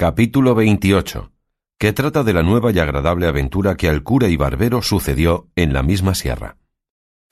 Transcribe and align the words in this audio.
Capítulo 0.00 0.54
28 0.54 1.32
que 1.76 1.92
trata 1.92 2.22
de 2.22 2.32
la 2.32 2.44
nueva 2.44 2.70
y 2.70 2.78
agradable 2.78 3.26
aventura 3.26 3.76
que 3.76 3.88
al 3.88 4.04
cura 4.04 4.28
y 4.28 4.36
barbero 4.36 4.80
sucedió 4.80 5.48
en 5.56 5.72
la 5.72 5.82
misma 5.82 6.14
sierra. 6.14 6.56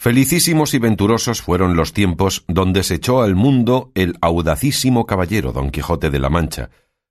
Felicísimos 0.01 0.75
y 0.75 0.81
venturosos 0.81 1.43
fueron 1.43 1.77
los 1.77 1.93
tiempos 1.93 2.45
donde 2.49 2.83
se 2.83 2.97
echó 2.97 3.23
al 3.23 3.37
mundo 3.37 3.93
el 3.95 4.19
audacísimo 4.21 5.07
caballero 5.07 5.53
Don 5.53 5.71
Quijote 5.71 6.11
de 6.11 6.19
la 6.19 6.29
Mancha, 6.29 6.71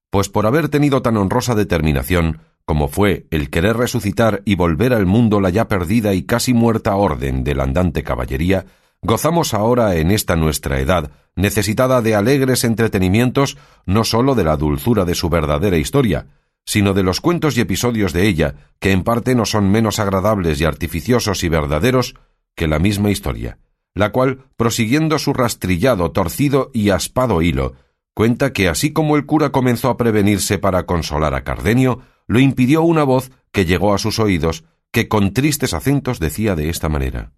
pues 0.09 0.27
por 0.27 0.45
haber 0.45 0.67
tenido 0.67 1.01
tan 1.01 1.15
honrosa 1.15 1.55
determinación 1.55 2.41
como 2.65 2.89
fue 2.89 3.25
el 3.31 3.49
querer 3.49 3.77
resucitar 3.77 4.41
y 4.43 4.55
volver 4.55 4.91
al 4.91 5.05
mundo 5.05 5.39
la 5.39 5.51
ya 5.51 5.69
perdida 5.69 6.13
y 6.15 6.23
casi 6.23 6.53
muerta 6.53 6.97
orden 6.97 7.45
de 7.45 7.55
la 7.55 7.63
andante 7.63 8.03
caballería, 8.03 8.65
gozamos 9.01 9.53
ahora 9.53 9.95
en 9.95 10.11
esta 10.11 10.35
nuestra 10.35 10.79
edad 10.79 11.11
necesitada 11.35 12.01
de 12.01 12.15
alegres 12.15 12.63
entretenimientos 12.63 13.57
no 13.85 14.03
sólo 14.03 14.35
de 14.35 14.43
la 14.43 14.57
dulzura 14.57 15.05
de 15.05 15.15
su 15.15 15.29
verdadera 15.29 15.77
historia, 15.77 16.27
sino 16.65 16.93
de 16.93 17.03
los 17.03 17.21
cuentos 17.21 17.57
y 17.57 17.61
episodios 17.61 18.13
de 18.13 18.27
ella, 18.27 18.55
que 18.79 18.91
en 18.91 19.03
parte 19.03 19.35
no 19.35 19.45
son 19.45 19.69
menos 19.69 19.99
agradables 19.99 20.59
y 20.59 20.65
artificiosos 20.65 21.43
y 21.43 21.49
verdaderos 21.49 22.15
que 22.55 22.67
la 22.67 22.79
misma 22.79 23.11
historia, 23.11 23.59
la 23.93 24.11
cual, 24.11 24.45
prosiguiendo 24.57 25.19
su 25.19 25.33
rastrillado, 25.33 26.11
torcido 26.11 26.71
y 26.73 26.89
aspado 26.89 27.41
hilo, 27.41 27.73
cuenta 28.13 28.53
que 28.53 28.69
así 28.69 28.93
como 28.93 29.15
el 29.15 29.25
cura 29.25 29.51
comenzó 29.51 29.89
a 29.89 29.97
prevenirse 29.97 30.57
para 30.57 30.85
consolar 30.85 31.35
a 31.35 31.43
Cardenio, 31.43 31.99
lo 32.27 32.39
impidió 32.39 32.81
una 32.81 33.03
voz 33.03 33.31
que 33.51 33.65
llegó 33.65 33.93
a 33.93 33.97
sus 33.97 34.19
oídos, 34.19 34.63
que 34.91 35.07
con 35.07 35.33
tristes 35.33 35.73
acentos 35.73 36.19
decía 36.19 36.55
de 36.55 36.69
esta 36.69 36.89
manera 36.89 37.33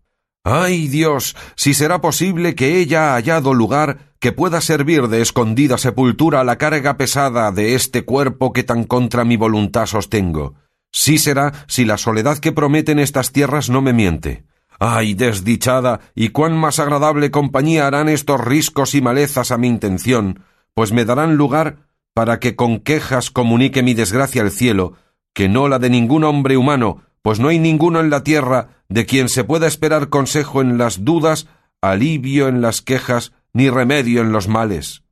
¡Ay 0.50 0.88
Dios! 0.88 1.36
si 1.56 1.74
será 1.74 2.00
posible 2.00 2.56
que 2.56 2.80
ella 2.80 3.12
ha 3.12 3.16
hallado 3.16 3.54
lugar 3.54 4.14
que 4.22 4.32
pueda 4.32 4.62
servir 4.62 5.10
de 5.10 5.22
escondida 5.22 5.78
sepultura 5.78 6.40
a 6.40 6.46
la 6.46 6.58
carga 6.58 6.96
pesada 6.96 7.52
de 7.52 7.76
este 7.76 8.06
cuerpo 8.06 8.54
que 8.54 8.64
tan 8.64 8.86
contra 8.86 9.26
mi 9.26 9.36
voluntad 9.36 9.88
sostengo. 9.88 10.56
Sí 10.90 11.18
será 11.18 11.52
si 11.68 11.84
la 11.84 11.98
soledad 11.98 12.38
que 12.38 12.54
prometen 12.54 12.98
estas 12.98 13.34
tierras 13.34 13.70
no 13.70 13.82
me 13.82 13.92
miente. 13.92 14.46
Ay, 14.80 15.16
desdichada, 15.16 16.00
y 16.16 16.30
cuán 16.30 16.56
más 16.56 16.80
agradable 16.80 17.30
compañía 17.30 17.86
harán 17.86 18.08
estos 18.08 18.40
riscos 18.40 18.96
y 18.96 19.02
malezas 19.02 19.52
a 19.52 19.58
mi 19.58 19.68
intención, 19.68 20.46
pues 20.74 20.94
me 20.94 21.04
darán 21.04 21.36
lugar 21.36 21.90
para 22.14 22.40
que 22.40 22.56
con 22.56 22.80
quejas 22.80 23.32
comunique 23.32 23.84
mi 23.84 23.94
desgracia 23.94 24.44
al 24.44 24.52
cielo, 24.52 24.94
que 25.34 25.50
no 25.50 25.68
la 25.68 25.78
de 25.78 25.90
ningún 25.90 26.24
hombre 26.24 26.56
humano, 26.56 27.02
pues 27.28 27.42
no 27.42 27.50
hay 27.50 27.60
ninguno 27.60 28.00
en 28.00 28.10
la 28.10 28.24
tierra 28.24 28.70
de 28.88 29.06
quien 29.06 29.28
se 29.28 29.44
pueda 29.44 29.68
esperar 29.68 30.08
consejo 30.08 30.62
en 30.62 30.78
las 30.78 31.04
dudas, 31.04 31.50
alivio 31.82 32.48
en 32.48 32.62
las 32.62 32.82
quejas, 32.82 33.34
ni 33.52 33.70
remedio 33.70 34.22
en 34.22 34.32
los 34.32 34.48
males. 34.48 35.04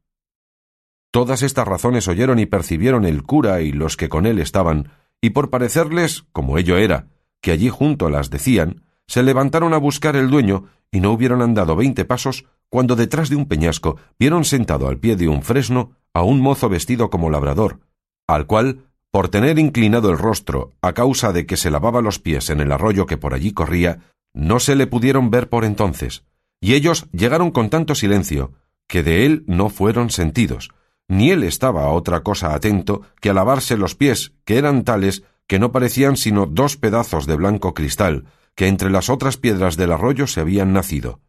Todas 1.12 1.42
estas 1.42 1.68
razones 1.68 2.08
oyeron 2.08 2.40
y 2.40 2.46
percibieron 2.46 3.04
el 3.04 3.24
cura 3.24 3.60
y 3.60 3.74
los 3.74 3.98
que 3.98 4.08
con 4.08 4.26
él 4.26 4.40
estaban, 4.40 4.94
y 5.20 5.32
por 5.32 5.50
parecerles, 5.50 6.24
como 6.32 6.58
ello 6.58 6.78
era, 6.78 7.10
que 7.42 7.52
allí 7.52 7.68
junto 7.68 8.10
las 8.10 8.30
decían, 8.30 8.86
se 9.08 9.22
levantaron 9.22 9.74
a 9.74 9.78
buscar 9.78 10.16
el 10.16 10.30
dueño, 10.30 10.68
y 10.92 11.02
no 11.02 11.12
hubieron 11.12 11.42
andado 11.42 11.76
veinte 11.76 12.06
pasos, 12.06 12.46
cuando 12.70 12.96
detrás 12.96 13.28
de 13.28 13.36
un 13.36 13.46
peñasco 13.46 13.98
vieron 14.18 14.46
sentado 14.46 14.88
al 14.88 15.00
pie 15.00 15.18
de 15.18 15.28
un 15.28 15.44
fresno 15.44 15.98
a 16.14 16.24
un 16.24 16.40
mozo 16.40 16.70
vestido 16.70 17.10
como 17.10 17.30
labrador, 17.30 17.82
al 18.26 18.48
cual 18.48 18.86
por 19.16 19.30
tener 19.30 19.60
inclinado 19.60 20.10
el 20.10 20.18
rostro 20.18 20.74
a 20.82 20.92
causa 20.92 21.32
de 21.32 21.46
que 21.46 21.56
se 21.56 21.72
lavaba 21.72 22.02
los 22.02 22.20
pies 22.20 22.50
en 22.50 22.60
el 22.60 22.70
arroyo 22.74 23.06
que 23.06 23.16
por 23.16 23.34
allí 23.34 23.54
corría, 23.54 24.00
no 24.34 24.60
se 24.60 24.76
le 24.76 24.88
pudieron 24.88 25.32
ver 25.32 25.48
por 25.48 25.64
entonces, 25.64 26.26
y 26.60 26.74
ellos 26.74 27.08
llegaron 27.14 27.52
con 27.52 27.70
tanto 27.70 27.96
silencio 27.96 28.52
que 28.90 29.04
de 29.04 29.26
él 29.26 29.46
no 29.48 29.70
fueron 29.70 30.10
sentidos, 30.10 30.72
ni 31.08 31.32
él 31.32 31.44
estaba 31.44 31.86
a 31.86 31.92
otra 31.92 32.24
cosa 32.24 32.54
atento 32.54 33.04
que 33.22 33.30
a 33.30 33.34
lavarse 33.34 33.78
los 33.78 33.96
pies, 33.96 34.34
que 34.44 34.58
eran 34.58 34.84
tales 34.84 35.24
que 35.48 35.60
no 35.60 35.72
parecían 35.72 36.18
sino 36.18 36.46
dos 36.46 36.76
pedazos 36.76 37.26
de 37.26 37.38
blanco 37.38 37.74
cristal, 37.74 38.26
que 38.54 38.68
entre 38.68 38.90
las 38.90 39.10
otras 39.10 39.38
piedras 39.38 39.78
del 39.78 39.94
arroyo 39.94 40.28
se 40.28 40.42
habían 40.42 40.74
nacido. 40.74 41.22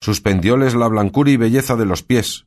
Suspendióles 0.00 0.74
la 0.74 0.88
blancura 0.88 1.30
y 1.30 1.36
belleza 1.36 1.76
de 1.76 1.84
los 1.84 2.02
pies, 2.02 2.45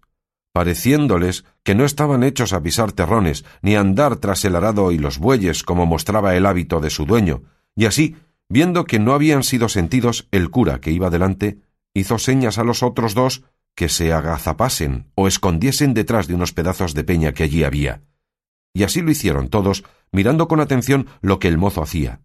pareciéndoles 0.59 1.45
que 1.63 1.73
no 1.73 1.85
estaban 1.85 2.21
hechos 2.21 2.51
a 2.51 2.61
pisar 2.61 2.91
terrones, 2.91 3.45
ni 3.61 3.77
a 3.77 3.79
andar 3.79 4.17
tras 4.17 4.43
el 4.43 4.57
arado 4.57 4.91
y 4.91 4.97
los 4.97 5.17
bueyes 5.17 5.63
como 5.63 5.85
mostraba 5.85 6.35
el 6.35 6.45
hábito 6.45 6.81
de 6.81 6.89
su 6.89 7.05
dueño, 7.05 7.43
y 7.77 7.85
así, 7.85 8.17
viendo 8.49 8.83
que 8.83 8.99
no 8.99 9.13
habían 9.13 9.43
sido 9.43 9.69
sentidos, 9.69 10.27
el 10.31 10.49
cura 10.49 10.81
que 10.81 10.91
iba 10.91 11.09
delante 11.09 11.59
hizo 11.93 12.17
señas 12.19 12.57
a 12.57 12.65
los 12.65 12.83
otros 12.83 13.13
dos 13.13 13.45
que 13.73 13.87
se 13.87 14.11
agazapasen 14.11 15.09
o 15.15 15.29
escondiesen 15.29 15.93
detrás 15.93 16.27
de 16.27 16.35
unos 16.35 16.51
pedazos 16.51 16.93
de 16.93 17.05
peña 17.05 17.31
que 17.31 17.43
allí 17.43 17.63
había. 17.63 18.01
Y 18.73 18.83
así 18.83 19.01
lo 19.01 19.11
hicieron 19.11 19.47
todos, 19.47 19.85
mirando 20.11 20.49
con 20.49 20.59
atención 20.59 21.07
lo 21.21 21.39
que 21.39 21.47
el 21.47 21.57
mozo 21.57 21.81
hacía, 21.81 22.19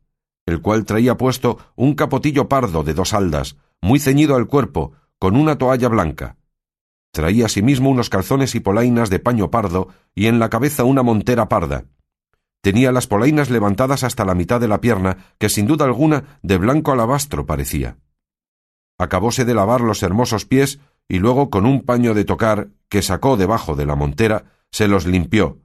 el 0.44 0.60
cual 0.60 0.86
traía 0.86 1.16
puesto 1.16 1.58
un 1.76 1.94
capotillo 1.94 2.48
pardo 2.48 2.82
de 2.82 2.94
dos 2.94 3.14
haldas, 3.14 3.58
muy 3.80 4.00
ceñido 4.00 4.34
al 4.34 4.48
cuerpo, 4.48 4.90
con 5.20 5.36
una 5.36 5.56
toalla 5.56 5.88
blanca, 5.88 6.36
Traía 7.14 7.46
asimismo 7.46 7.90
unos 7.90 8.10
calzones 8.10 8.56
y 8.56 8.60
polainas 8.60 9.08
de 9.08 9.20
paño 9.20 9.48
pardo 9.48 9.86
y 10.16 10.26
en 10.26 10.40
la 10.40 10.50
cabeza 10.50 10.82
una 10.82 11.04
montera 11.04 11.48
parda. 11.48 11.84
Tenía 12.60 12.90
las 12.90 13.06
polainas 13.06 13.50
levantadas 13.50 14.02
hasta 14.02 14.24
la 14.24 14.34
mitad 14.34 14.60
de 14.60 14.66
la 14.66 14.80
pierna, 14.80 15.18
que 15.38 15.48
sin 15.48 15.68
duda 15.68 15.84
alguna 15.84 16.40
de 16.42 16.58
blanco 16.58 16.90
alabastro 16.90 17.46
parecía. 17.46 17.98
Acabóse 18.98 19.44
de 19.44 19.54
lavar 19.54 19.80
los 19.80 20.02
hermosos 20.02 20.44
pies 20.44 20.80
y 21.06 21.20
luego 21.20 21.50
con 21.50 21.66
un 21.66 21.82
paño 21.82 22.14
de 22.14 22.24
tocar 22.24 22.70
que 22.88 23.00
sacó 23.00 23.36
debajo 23.36 23.76
de 23.76 23.86
la 23.86 23.94
montera 23.94 24.46
se 24.72 24.88
los 24.88 25.06
limpió, 25.06 25.60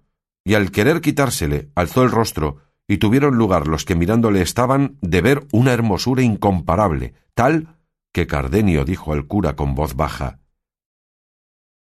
y 0.45 0.53
al 0.53 0.69
querer 0.69 1.01
quitársele 1.01 1.71
alzó 1.73 2.03
el 2.03 2.11
rostro, 2.11 2.57
y 2.87 2.97
tuvieron 2.97 3.37
lugar 3.37 3.67
los 3.67 3.85
que 3.85 3.95
mirándole 3.95 4.43
estaban 4.43 4.99
de 5.01 5.21
ver 5.21 5.47
una 5.51 5.73
hermosura 5.73 6.21
incomparable, 6.21 7.15
tal 7.33 7.79
que 8.13 8.27
Cardenio 8.27 8.85
dijo 8.85 9.13
al 9.13 9.25
cura 9.25 9.55
con 9.55 9.73
voz 9.73 9.95
baja 9.95 10.38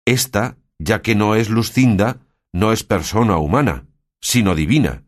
esta, 0.06 0.58
ya 0.80 1.02
que 1.02 1.16
no 1.16 1.36
es 1.36 1.50
Lucinda, 1.50 2.20
no 2.52 2.72
es 2.72 2.84
persona 2.84 3.38
humana, 3.38 3.86
sino 4.22 4.56
divina. 4.56 5.04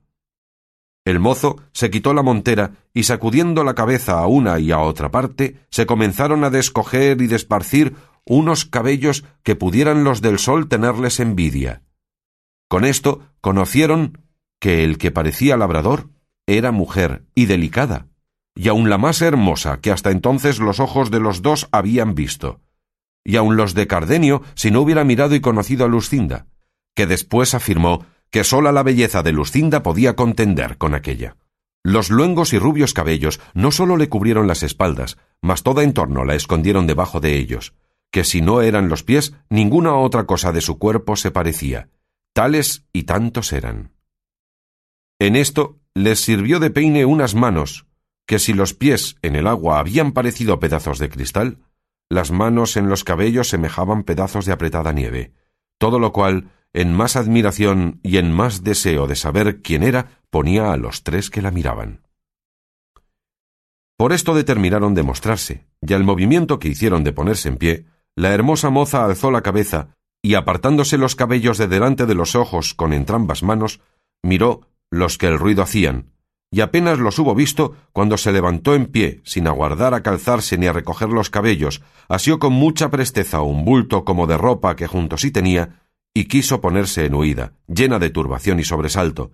El 1.06 1.20
mozo 1.20 1.58
se 1.72 1.92
quitó 1.92 2.14
la 2.14 2.24
montera 2.24 2.72
y 2.94 3.04
sacudiendo 3.04 3.64
la 3.64 3.76
cabeza 3.76 4.20
a 4.20 4.28
una 4.28 4.60
y 4.60 4.72
a 4.72 4.80
otra 4.80 5.12
parte, 5.12 5.60
se 5.70 5.86
comenzaron 5.86 6.44
a 6.44 6.50
descoger 6.50 7.22
y 7.22 7.28
desparcir 7.28 7.96
unos 8.26 8.66
cabellos 8.66 9.24
que 9.44 9.56
pudieran 9.56 10.04
los 10.04 10.22
del 10.22 10.40
sol 10.40 10.68
tenerles 10.68 11.20
envidia. 11.20 11.84
Con 12.68 12.86
esto 12.86 13.22
conocieron 13.40 14.26
que 14.60 14.84
el 14.84 14.98
que 14.98 15.12
parecía 15.12 15.58
labrador 15.58 16.10
era 16.48 16.72
mujer 16.72 17.26
y 17.36 17.46
delicada, 17.46 18.08
y 18.56 18.70
aun 18.70 18.90
la 18.90 18.98
más 18.98 19.22
hermosa 19.22 19.80
que 19.82 19.92
hasta 19.92 20.10
entonces 20.10 20.58
los 20.58 20.80
ojos 20.80 21.12
de 21.12 21.20
los 21.20 21.44
dos 21.44 21.68
habían 21.72 22.16
visto 22.16 22.62
y 23.26 23.36
aun 23.36 23.58
los 23.58 23.74
de 23.74 23.88
Cardenio 23.88 24.44
si 24.54 24.72
no 24.72 24.80
hubiera 24.80 25.04
mirado 25.04 25.36
y 25.36 25.42
conocido 25.42 25.84
a 25.84 25.90
Lucinda, 25.90 26.46
que 26.96 27.08
después 27.08 27.54
afirmó 27.54 28.06
que 28.30 28.46
sola 28.46 28.72
la 28.72 28.84
belleza 28.84 29.24
de 29.24 29.34
Lucinda 29.34 29.84
podía 29.84 30.16
contender 30.16 30.78
con 30.78 30.94
aquella. 30.94 31.36
Los 31.84 32.10
luengos 32.10 32.54
y 32.54 32.60
rubios 32.60 32.94
cabellos 32.94 33.40
no 33.54 33.72
sólo 33.72 33.98
le 33.98 34.10
cubrieron 34.10 34.48
las 34.48 34.64
espaldas, 34.64 35.18
mas 35.42 35.64
toda 35.64 35.84
en 35.84 35.94
torno 35.94 36.24
la 36.24 36.36
escondieron 36.36 36.88
debajo 36.88 37.20
de 37.20 37.38
ellos, 37.38 37.74
que 38.12 38.24
si 38.24 38.42
no 38.42 38.62
eran 38.62 38.90
los 38.90 39.04
pies, 39.04 39.34
ninguna 39.50 39.96
otra 39.96 40.26
cosa 40.26 40.52
de 40.52 40.62
su 40.62 40.80
cuerpo 40.80 41.16
se 41.16 41.32
parecía. 41.32 41.90
Tales 42.34 42.86
y 42.92 43.04
tantos 43.04 43.54
eran. 43.54 43.92
En 45.20 45.36
esto 45.36 45.80
les 45.94 46.20
sirvió 46.20 46.60
de 46.60 46.70
peine 46.70 47.06
unas 47.06 47.36
manos, 47.36 47.86
que 48.26 48.40
si 48.40 48.54
los 48.54 48.74
pies 48.74 49.18
en 49.22 49.36
el 49.36 49.48
agua 49.48 49.80
habían 49.80 50.12
parecido 50.12 50.60
pedazos 50.60 51.00
de 51.00 51.10
cristal, 51.10 51.60
las 52.10 52.32
manos 52.32 52.78
en 52.78 52.90
los 52.90 53.04
cabellos 53.04 53.50
semejaban 53.50 54.04
pedazos 54.04 54.46
de 54.46 54.54
apretada 54.54 54.94
nieve, 54.94 55.34
todo 55.78 56.00
lo 56.00 56.12
cual, 56.12 56.52
en 56.74 56.94
más 56.94 57.16
admiración 57.16 58.00
y 58.04 58.18
en 58.18 58.32
más 58.32 58.64
deseo 58.64 59.08
de 59.08 59.16
saber 59.16 59.62
quién 59.62 59.84
era, 59.84 60.22
ponía 60.30 60.72
a 60.72 60.78
los 60.78 61.04
tres 61.04 61.30
que 61.30 61.42
la 61.42 61.52
miraban. 61.52 62.02
Por 63.98 64.12
esto 64.12 64.36
determinaron 64.36 64.94
de 64.94 65.04
mostrarse, 65.04 65.68
y 65.82 65.94
al 65.94 66.04
movimiento 66.04 66.60
que 66.60 66.68
hicieron 66.68 67.04
de 67.04 67.14
ponerse 67.14 67.48
en 67.48 67.58
pie, 67.58 67.86
la 68.16 68.34
hermosa 68.34 68.70
moza 68.70 69.06
alzó 69.06 69.32
la 69.32 69.42
cabeza 69.42 69.96
y 70.22 70.36
apartándose 70.36 70.98
los 70.98 71.16
cabellos 71.16 71.58
de 71.58 71.68
delante 71.68 72.06
de 72.06 72.16
los 72.16 72.36
ojos 72.36 72.74
con 72.74 72.94
entrambas 72.94 73.44
manos, 73.44 73.80
miró 74.24 74.68
los 74.90 75.18
que 75.18 75.28
el 75.28 75.38
ruido 75.38 75.62
hacían, 75.62 76.15
y 76.52 76.62
apenas 76.62 77.00
los 77.00 77.20
hubo 77.20 77.36
visto 77.36 77.76
cuando 77.92 78.18
se 78.18 78.32
levantó 78.32 78.76
en 78.76 78.86
pie, 78.86 79.22
sin 79.24 79.48
aguardar 79.48 79.94
a 79.94 80.04
calzarse 80.04 80.58
ni 80.58 80.68
a 80.68 80.74
recoger 80.74 81.10
los 81.10 81.30
cabellos, 81.30 81.82
asió 82.08 82.40
con 82.40 82.54
mucha 82.54 82.90
presteza 82.90 83.42
un 83.42 83.66
bulto 83.66 84.06
como 84.06 84.28
de 84.28 84.38
ropa 84.38 84.76
que 84.76 84.88
junto 84.88 85.18
sí 85.18 85.32
tenía, 85.32 85.82
y 86.14 86.26
quiso 86.26 86.62
ponerse 86.62 87.06
en 87.06 87.16
huida, 87.16 87.54
llena 87.68 88.00
de 88.00 88.10
turbación 88.10 88.60
y 88.60 88.64
sobresalto. 88.64 89.32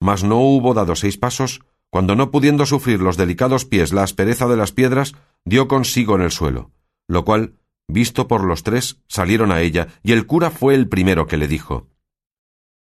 Mas 0.00 0.24
no 0.24 0.38
hubo 0.38 0.72
dado 0.72 0.96
seis 0.96 1.18
pasos, 1.18 1.60
cuando 1.90 2.16
no 2.16 2.30
pudiendo 2.30 2.66
sufrir 2.66 3.00
los 3.00 3.16
delicados 3.16 3.64
pies 3.64 3.92
la 3.92 4.02
aspereza 4.02 4.46
de 4.46 4.56
las 4.56 4.72
piedras, 4.72 5.14
dio 5.44 5.68
consigo 5.68 6.16
en 6.16 6.22
el 6.22 6.30
suelo, 6.30 6.70
lo 7.08 7.24
cual, 7.24 7.54
visto 7.88 8.28
por 8.28 8.44
los 8.44 8.62
tres, 8.62 9.00
salieron 9.06 9.52
a 9.52 9.60
ella, 9.60 9.88
y 10.02 10.12
el 10.12 10.26
cura 10.26 10.50
fue 10.50 10.74
el 10.74 10.88
primero 10.88 11.26
que 11.26 11.36
le 11.36 11.48
dijo 11.48 11.88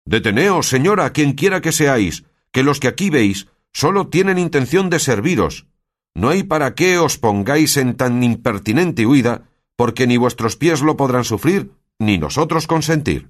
Deteneos, 0.05 0.67
señora, 0.69 1.11
quien 1.11 1.33
quiera 1.33 1.59
que 1.59 1.71
seáis, 1.71 2.23
que 2.51 2.63
los 2.63 2.79
que 2.79 2.88
aquí 2.88 3.09
veis 3.09 3.47
solo 3.73 4.07
tienen 4.07 4.38
intención 4.38 4.89
de 4.89 4.99
serviros. 4.99 5.67
No 6.15 6.29
hay 6.29 6.44
para 6.44 6.73
qué 6.73 6.97
os 6.97 7.17
pongáis 7.17 7.77
en 7.77 7.95
tan 7.95 8.23
impertinente 8.23 9.05
huida, 9.05 9.49
porque 9.75 10.07
ni 10.07 10.17
vuestros 10.17 10.55
pies 10.55 10.81
lo 10.81 10.97
podrán 10.97 11.23
sufrir, 11.23 11.71
ni 11.99 12.17
nosotros 12.17 12.65
consentir. 12.65 13.29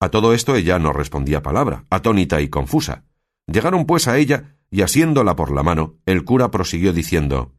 A 0.00 0.10
todo 0.10 0.34
esto 0.34 0.54
ella 0.54 0.78
no 0.78 0.92
respondía 0.92 1.42
palabra, 1.42 1.86
atónita 1.90 2.40
y 2.40 2.48
confusa. 2.48 3.04
Llegaron 3.46 3.86
pues 3.86 4.06
a 4.06 4.18
ella, 4.18 4.56
y 4.70 4.82
asiéndola 4.82 5.34
por 5.34 5.50
la 5.50 5.62
mano, 5.62 5.96
el 6.06 6.24
cura 6.24 6.50
prosiguió 6.50 6.92
diciendo 6.92 7.54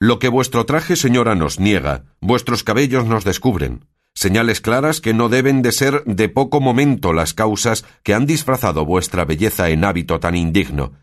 Lo 0.00 0.18
que 0.18 0.28
vuestro 0.28 0.66
traje, 0.66 0.96
señora, 0.96 1.34
nos 1.34 1.60
niega, 1.60 2.04
vuestros 2.20 2.64
cabellos 2.64 3.06
nos 3.06 3.24
descubren, 3.24 3.86
señales 4.18 4.60
claras 4.60 5.00
que 5.00 5.14
no 5.14 5.28
deben 5.28 5.62
de 5.62 5.70
ser 5.70 6.02
de 6.04 6.28
poco 6.28 6.60
momento 6.60 7.12
las 7.12 7.34
causas 7.34 7.84
que 8.02 8.14
han 8.14 8.26
disfrazado 8.26 8.84
vuestra 8.84 9.24
belleza 9.24 9.70
en 9.70 9.84
hábito 9.84 10.18
tan 10.18 10.34
indigno, 10.34 10.94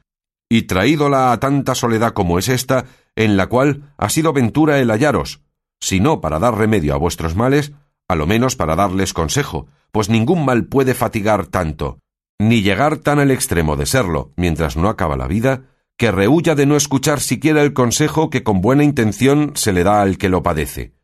y 0.49 0.63
traídola 0.63 1.31
a 1.31 1.39
tanta 1.39 1.75
soledad 1.75 2.11
como 2.11 2.39
es 2.39 2.49
esta, 2.49 2.87
en 3.15 3.37
la 3.37 3.47
cual 3.47 3.93
ha 3.97 4.09
sido 4.09 4.33
ventura 4.33 4.79
el 4.79 4.91
hallaros, 4.91 5.39
si 5.79 6.01
no 6.01 6.19
para 6.19 6.39
dar 6.39 6.57
remedio 6.57 6.93
a 6.93 6.97
vuestros 6.97 7.37
males, 7.37 7.71
a 8.09 8.15
lo 8.15 8.27
menos 8.27 8.57
para 8.57 8.75
darles 8.75 9.13
consejo, 9.13 9.67
pues 9.93 10.09
ningún 10.09 10.43
mal 10.43 10.65
puede 10.65 10.93
fatigar 10.93 11.47
tanto, 11.47 11.99
ni 12.37 12.63
llegar 12.63 12.97
tan 12.97 13.19
al 13.19 13.31
extremo 13.31 13.77
de 13.77 13.85
serlo, 13.85 14.33
mientras 14.35 14.75
no 14.75 14.89
acaba 14.89 15.15
la 15.15 15.27
vida, 15.27 15.67
que 15.97 16.11
rehuya 16.11 16.53
de 16.53 16.65
no 16.65 16.75
escuchar 16.75 17.21
siquiera 17.21 17.61
el 17.61 17.71
consejo 17.71 18.29
que 18.29 18.43
con 18.43 18.59
buena 18.59 18.83
intención 18.83 19.53
se 19.55 19.71
le 19.71 19.85
da 19.85 20.01
al 20.01 20.17
que 20.17 20.27
lo 20.27 20.43
padece. 20.43 20.94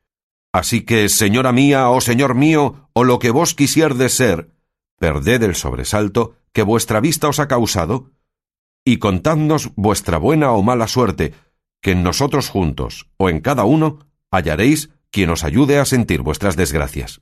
Así 0.53 0.81
que, 0.81 1.07
señora 1.07 1.51
mía, 1.51 1.89
o 1.89 2.01
señor 2.01 2.36
mío, 2.36 2.89
o 2.94 3.03
lo 3.03 3.19
que 3.19 3.31
vos 3.31 3.56
quisierdes 3.56 4.13
ser, 4.13 4.51
perded 5.00 5.44
el 5.44 5.56
sobresalto 5.56 6.36
que 6.51 6.63
vuestra 6.63 7.00
vista 7.00 7.30
os 7.30 7.39
ha 7.39 7.48
causado, 7.48 8.12
y 8.83 8.98
contadnos 8.98 9.71
vuestra 9.75 10.18
buena 10.18 10.51
o 10.51 10.62
mala 10.62 10.88
suerte, 10.88 11.33
que 11.81 11.92
en 11.92 12.03
nosotros 12.03 12.50
juntos, 12.50 13.09
o 13.18 13.30
en 13.30 13.39
cada 13.39 13.63
uno, 13.63 14.00
hallaréis 14.30 14.89
quien 15.09 15.30
os 15.30 15.44
ayude 15.44 15.80
a 15.80 15.86
sentir 15.86 16.21
vuestras 16.21 16.56
desgracias. 16.56 17.21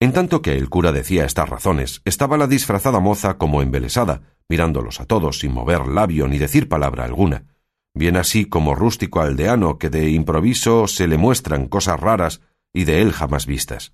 En 0.00 0.12
tanto 0.12 0.42
que 0.42 0.56
el 0.56 0.68
cura 0.68 0.92
decía 0.92 1.24
estas 1.24 1.48
razones, 1.48 2.02
estaba 2.04 2.36
la 2.36 2.46
disfrazada 2.46 3.00
moza 3.00 3.38
como 3.38 3.62
embelesada, 3.62 4.22
mirándolos 4.48 5.00
a 5.00 5.06
todos 5.06 5.38
sin 5.38 5.52
mover 5.52 5.86
labio 5.86 6.28
ni 6.28 6.38
decir 6.38 6.68
palabra 6.68 7.04
alguna, 7.04 7.53
bien 7.94 8.16
así 8.16 8.44
como 8.44 8.74
rústico 8.74 9.20
aldeano 9.20 9.78
que 9.78 9.88
de 9.88 10.10
improviso 10.10 10.88
se 10.88 11.06
le 11.06 11.16
muestran 11.16 11.68
cosas 11.68 11.98
raras 12.00 12.40
y 12.72 12.84
de 12.84 13.00
él 13.00 13.12
jamás 13.12 13.46
vistas. 13.46 13.92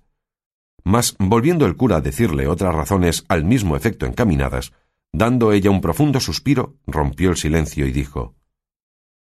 Mas, 0.83 1.15
volviendo 1.19 1.67
el 1.67 1.77
cura 1.77 1.97
a 1.97 2.01
decirle 2.01 2.47
otras 2.47 2.73
razones 2.73 3.23
al 3.29 3.45
mismo 3.45 3.75
efecto 3.75 4.07
encaminadas, 4.07 4.73
dando 5.13 5.51
ella 5.51 5.69
un 5.69 5.81
profundo 5.81 6.19
suspiro, 6.19 6.75
rompió 6.87 7.29
el 7.29 7.37
silencio 7.37 7.85
y 7.85 7.91
dijo 7.91 8.33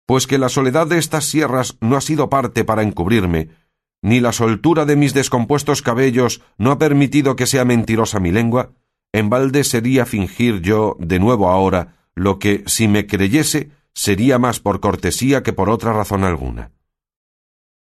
Pues 0.06 0.26
que 0.26 0.36
la 0.36 0.50
soledad 0.50 0.86
de 0.86 0.98
estas 0.98 1.24
sierras 1.24 1.78
no 1.80 1.96
ha 1.96 2.02
sido 2.02 2.28
parte 2.28 2.64
para 2.64 2.82
encubrirme, 2.82 3.48
ni 4.02 4.20
la 4.20 4.32
soltura 4.32 4.84
de 4.84 4.96
mis 4.96 5.14
descompuestos 5.14 5.82
cabellos 5.82 6.42
no 6.58 6.70
ha 6.70 6.78
permitido 6.78 7.34
que 7.34 7.46
sea 7.46 7.64
mentirosa 7.64 8.20
mi 8.20 8.30
lengua, 8.30 8.72
en 9.12 9.30
balde 9.30 9.64
sería 9.64 10.04
fingir 10.04 10.60
yo 10.60 10.96
de 11.00 11.18
nuevo 11.18 11.48
ahora 11.48 11.94
lo 12.14 12.38
que, 12.38 12.62
si 12.66 12.88
me 12.88 13.06
creyese, 13.06 13.70
sería 13.98 14.38
más 14.38 14.60
por 14.60 14.78
cortesía 14.78 15.42
que 15.42 15.52
por 15.52 15.68
otra 15.68 15.92
razón 15.92 16.22
alguna. 16.22 16.70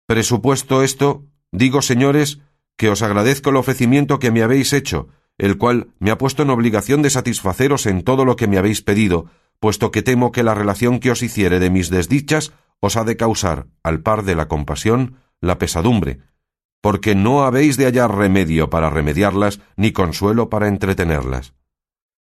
Presupuesto 0.07 0.85
esto, 0.85 1.25
digo, 1.51 1.83
señores, 1.83 2.39
que 2.77 2.89
os 2.89 3.03
agradezco 3.03 3.51
el 3.51 3.57
ofrecimiento 3.57 4.21
que 4.21 4.31
me 4.31 4.45
habéis 4.45 4.73
hecho, 4.73 5.09
el 5.39 5.59
cual 5.59 5.89
me 5.99 6.13
ha 6.13 6.17
puesto 6.17 6.45
en 6.45 6.51
obligación 6.51 7.03
de 7.03 7.11
satisfaceros 7.11 7.87
en 7.87 8.05
todo 8.05 8.25
lo 8.25 8.37
que 8.37 8.47
me 8.47 8.59
habéis 8.59 8.81
pedido, 8.81 9.27
puesto 9.59 9.91
que 9.91 10.03
temo 10.03 10.31
que 10.31 10.45
la 10.45 10.55
relación 10.55 11.01
que 11.01 11.11
os 11.11 11.21
hiciere 11.21 11.59
de 11.59 11.69
mis 11.69 11.91
desdichas 11.91 12.53
os 12.79 12.97
ha 12.97 13.03
de 13.03 13.17
causar, 13.17 13.67
al 13.83 14.01
par 14.01 14.23
de 14.23 14.37
la 14.37 14.47
compasión, 14.47 15.17
la 15.41 15.59
pesadumbre, 15.59 16.21
porque 16.81 17.17
no 17.17 17.43
habéis 17.43 17.77
de 17.77 17.87
hallar 17.87 18.15
remedio 18.15 18.71
para 18.71 18.89
remediarlas 18.89 19.59
ni 19.77 19.91
consuelo 19.91 20.49
para 20.49 20.69
entretenerlas. 20.69 21.55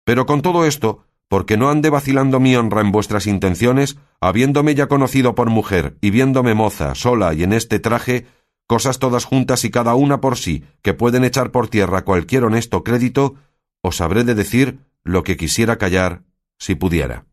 Pero 0.03 0.25
con 0.25 0.41
todo 0.41 0.65
esto, 0.65 1.05
porque 1.31 1.55
no 1.55 1.69
ande 1.69 1.89
vacilando 1.89 2.41
mi 2.41 2.57
honra 2.57 2.81
en 2.81 2.91
vuestras 2.91 3.25
intenciones, 3.25 3.95
habiéndome 4.19 4.75
ya 4.75 4.87
conocido 4.87 5.33
por 5.33 5.49
mujer 5.49 5.95
y 6.01 6.09
viéndome 6.09 6.55
moza, 6.55 6.93
sola 6.93 7.33
y 7.33 7.43
en 7.43 7.53
este 7.53 7.79
traje, 7.79 8.27
cosas 8.67 8.99
todas 8.99 9.23
juntas 9.23 9.63
y 9.63 9.71
cada 9.71 9.95
una 9.95 10.19
por 10.19 10.37
sí, 10.37 10.65
que 10.81 10.93
pueden 10.93 11.23
echar 11.23 11.51
por 11.51 11.69
tierra 11.69 12.03
cualquier 12.03 12.43
honesto 12.43 12.83
crédito, 12.83 13.35
os 13.81 14.01
habré 14.01 14.25
de 14.25 14.35
decir 14.35 14.79
lo 15.05 15.23
que 15.23 15.37
quisiera 15.37 15.77
callar, 15.77 16.23
si 16.59 16.75
pudiera. 16.75 17.23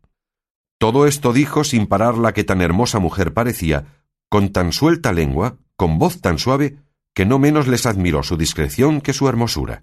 Todo 0.78 1.08
esto 1.08 1.32
dijo 1.32 1.64
sin 1.64 1.88
parar 1.88 2.18
la 2.18 2.32
que 2.32 2.44
tan 2.44 2.60
hermosa 2.60 3.00
mujer 3.00 3.34
parecía, 3.34 4.04
con 4.28 4.50
tan 4.50 4.70
suelta 4.70 5.12
lengua, 5.12 5.56
con 5.74 5.98
voz 5.98 6.20
tan 6.20 6.38
suave, 6.38 6.76
que 7.14 7.26
no 7.26 7.40
menos 7.40 7.66
les 7.66 7.84
admiró 7.84 8.22
su 8.22 8.36
discreción 8.36 9.00
que 9.00 9.12
su 9.12 9.28
hermosura. 9.28 9.82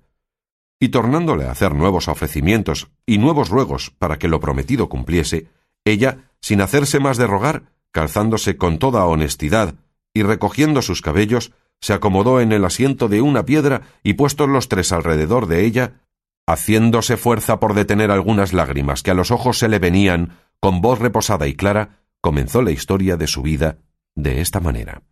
Y 0.79 0.89
tornándole 0.89 1.45
a 1.45 1.51
hacer 1.51 1.73
nuevos 1.73 2.07
ofrecimientos 2.07 2.89
y 3.05 3.17
nuevos 3.17 3.49
ruegos 3.49 3.91
para 3.97 4.17
que 4.17 4.27
lo 4.27 4.39
prometido 4.39 4.89
cumpliese, 4.89 5.47
ella, 5.85 6.31
sin 6.41 6.61
hacerse 6.61 6.99
más 6.99 7.17
de 7.17 7.27
rogar, 7.27 7.63
calzándose 7.91 8.57
con 8.57 8.77
toda 8.77 9.05
honestidad 9.05 9.75
y 10.13 10.23
recogiendo 10.23 10.81
sus 10.81 11.01
cabellos, 11.01 11.53
se 11.79 11.93
acomodó 11.93 12.41
en 12.41 12.51
el 12.51 12.65
asiento 12.65 13.07
de 13.07 13.21
una 13.21 13.45
piedra 13.45 13.81
y 14.03 14.13
puestos 14.13 14.49
los 14.49 14.67
tres 14.67 14.91
alrededor 14.91 15.47
de 15.47 15.65
ella, 15.65 16.01
haciéndose 16.47 17.17
fuerza 17.17 17.59
por 17.59 17.73
detener 17.73 18.11
algunas 18.11 18.53
lágrimas 18.53 19.03
que 19.03 19.11
a 19.11 19.15
los 19.15 19.31
ojos 19.31 19.59
se 19.59 19.69
le 19.69 19.79
venían, 19.79 20.37
con 20.59 20.81
voz 20.81 20.99
reposada 20.99 21.47
y 21.47 21.55
clara, 21.55 22.01
comenzó 22.21 22.61
la 22.61 22.71
historia 22.71 23.17
de 23.17 23.27
su 23.27 23.41
vida 23.41 23.77
de 24.15 24.41
esta 24.41 24.59
manera. 24.59 25.03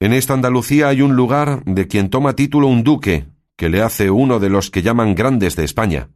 En 0.00 0.12
esta 0.12 0.34
Andalucía 0.34 0.88
hay 0.88 1.02
un 1.02 1.14
lugar 1.14 1.62
de 1.64 1.86
quien 1.86 2.08
toma 2.08 2.34
título 2.34 2.68
un 2.68 2.82
duque, 2.82 3.26
que 3.60 3.68
le 3.68 3.82
hace 3.82 4.10
uno 4.10 4.40
de 4.40 4.48
los 4.48 4.70
que 4.70 4.80
llaman 4.80 5.14
grandes 5.14 5.54
de 5.54 5.64
España. 5.64 6.08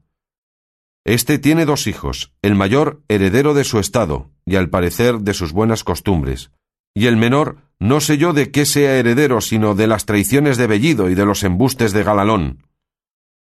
Este 1.05 1.39
tiene 1.39 1.67
dos 1.67 1.87
hijos, 1.87 2.33
el 2.41 2.55
mayor 2.55 3.03
heredero 3.07 3.53
de 3.53 3.65
su 3.65 3.79
estado, 3.79 4.31
y 4.47 4.57
al 4.57 4.71
parecer 4.71 5.19
de 5.19 5.35
sus 5.35 5.53
buenas 5.53 5.85
costumbres, 5.85 6.53
y 6.95 7.05
el 7.05 7.19
menor 7.19 7.59
no 7.79 8.01
sé 8.01 8.17
yo 8.17 8.33
de 8.33 8.51
qué 8.51 8.65
sea 8.65 8.97
heredero, 8.97 9.43
sino 9.43 9.75
de 9.75 9.87
las 9.87 10.07
traiciones 10.07 10.57
de 10.57 10.69
Bellido 10.69 11.11
y 11.11 11.15
de 11.15 11.27
los 11.27 11.43
embustes 11.43 11.93
de 11.93 12.03
Galalón. 12.03 12.63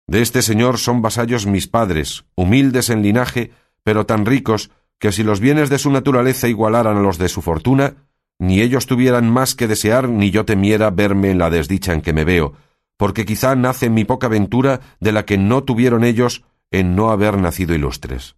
De 0.08 0.24
este 0.24 0.42
señor 0.42 0.80
son 0.80 1.04
vasallos 1.04 1.46
mis 1.46 1.68
padres, 1.68 2.26
humildes 2.34 2.90
en 2.90 3.04
linaje, 3.04 3.52
pero 3.84 4.08
tan 4.08 4.26
ricos 4.26 4.72
que 4.98 5.12
si 5.12 5.22
los 5.22 5.40
bienes 5.40 5.70
de 5.70 5.78
su 5.78 5.92
naturaleza 5.92 6.48
igualaran 6.48 6.98
a 6.98 7.02
los 7.02 7.20
de 7.20 7.30
su 7.30 7.44
fortuna, 7.44 8.08
ni 8.40 8.60
ellos 8.60 8.88
tuvieran 8.88 9.30
más 9.30 9.54
que 9.54 9.68
desear, 9.68 10.10
ni 10.10 10.32
yo 10.32 10.46
temiera 10.46 10.90
verme 10.90 11.30
en 11.30 11.38
la 11.38 11.52
desdicha 11.52 11.94
en 11.94 12.02
que 12.02 12.14
me 12.14 12.26
veo, 12.26 12.56
porque 12.98 13.26
quizá 13.26 13.56
nace 13.56 13.90
mi 13.90 14.06
poca 14.06 14.28
ventura 14.28 14.82
de 15.00 15.12
la 15.12 15.26
que 15.26 15.38
no 15.38 15.64
tuvieron 15.64 16.04
ellos 16.04 16.44
en 16.72 16.96
no 16.96 17.12
haber 17.12 17.38
nacido 17.38 17.76
ilustres. 17.76 18.36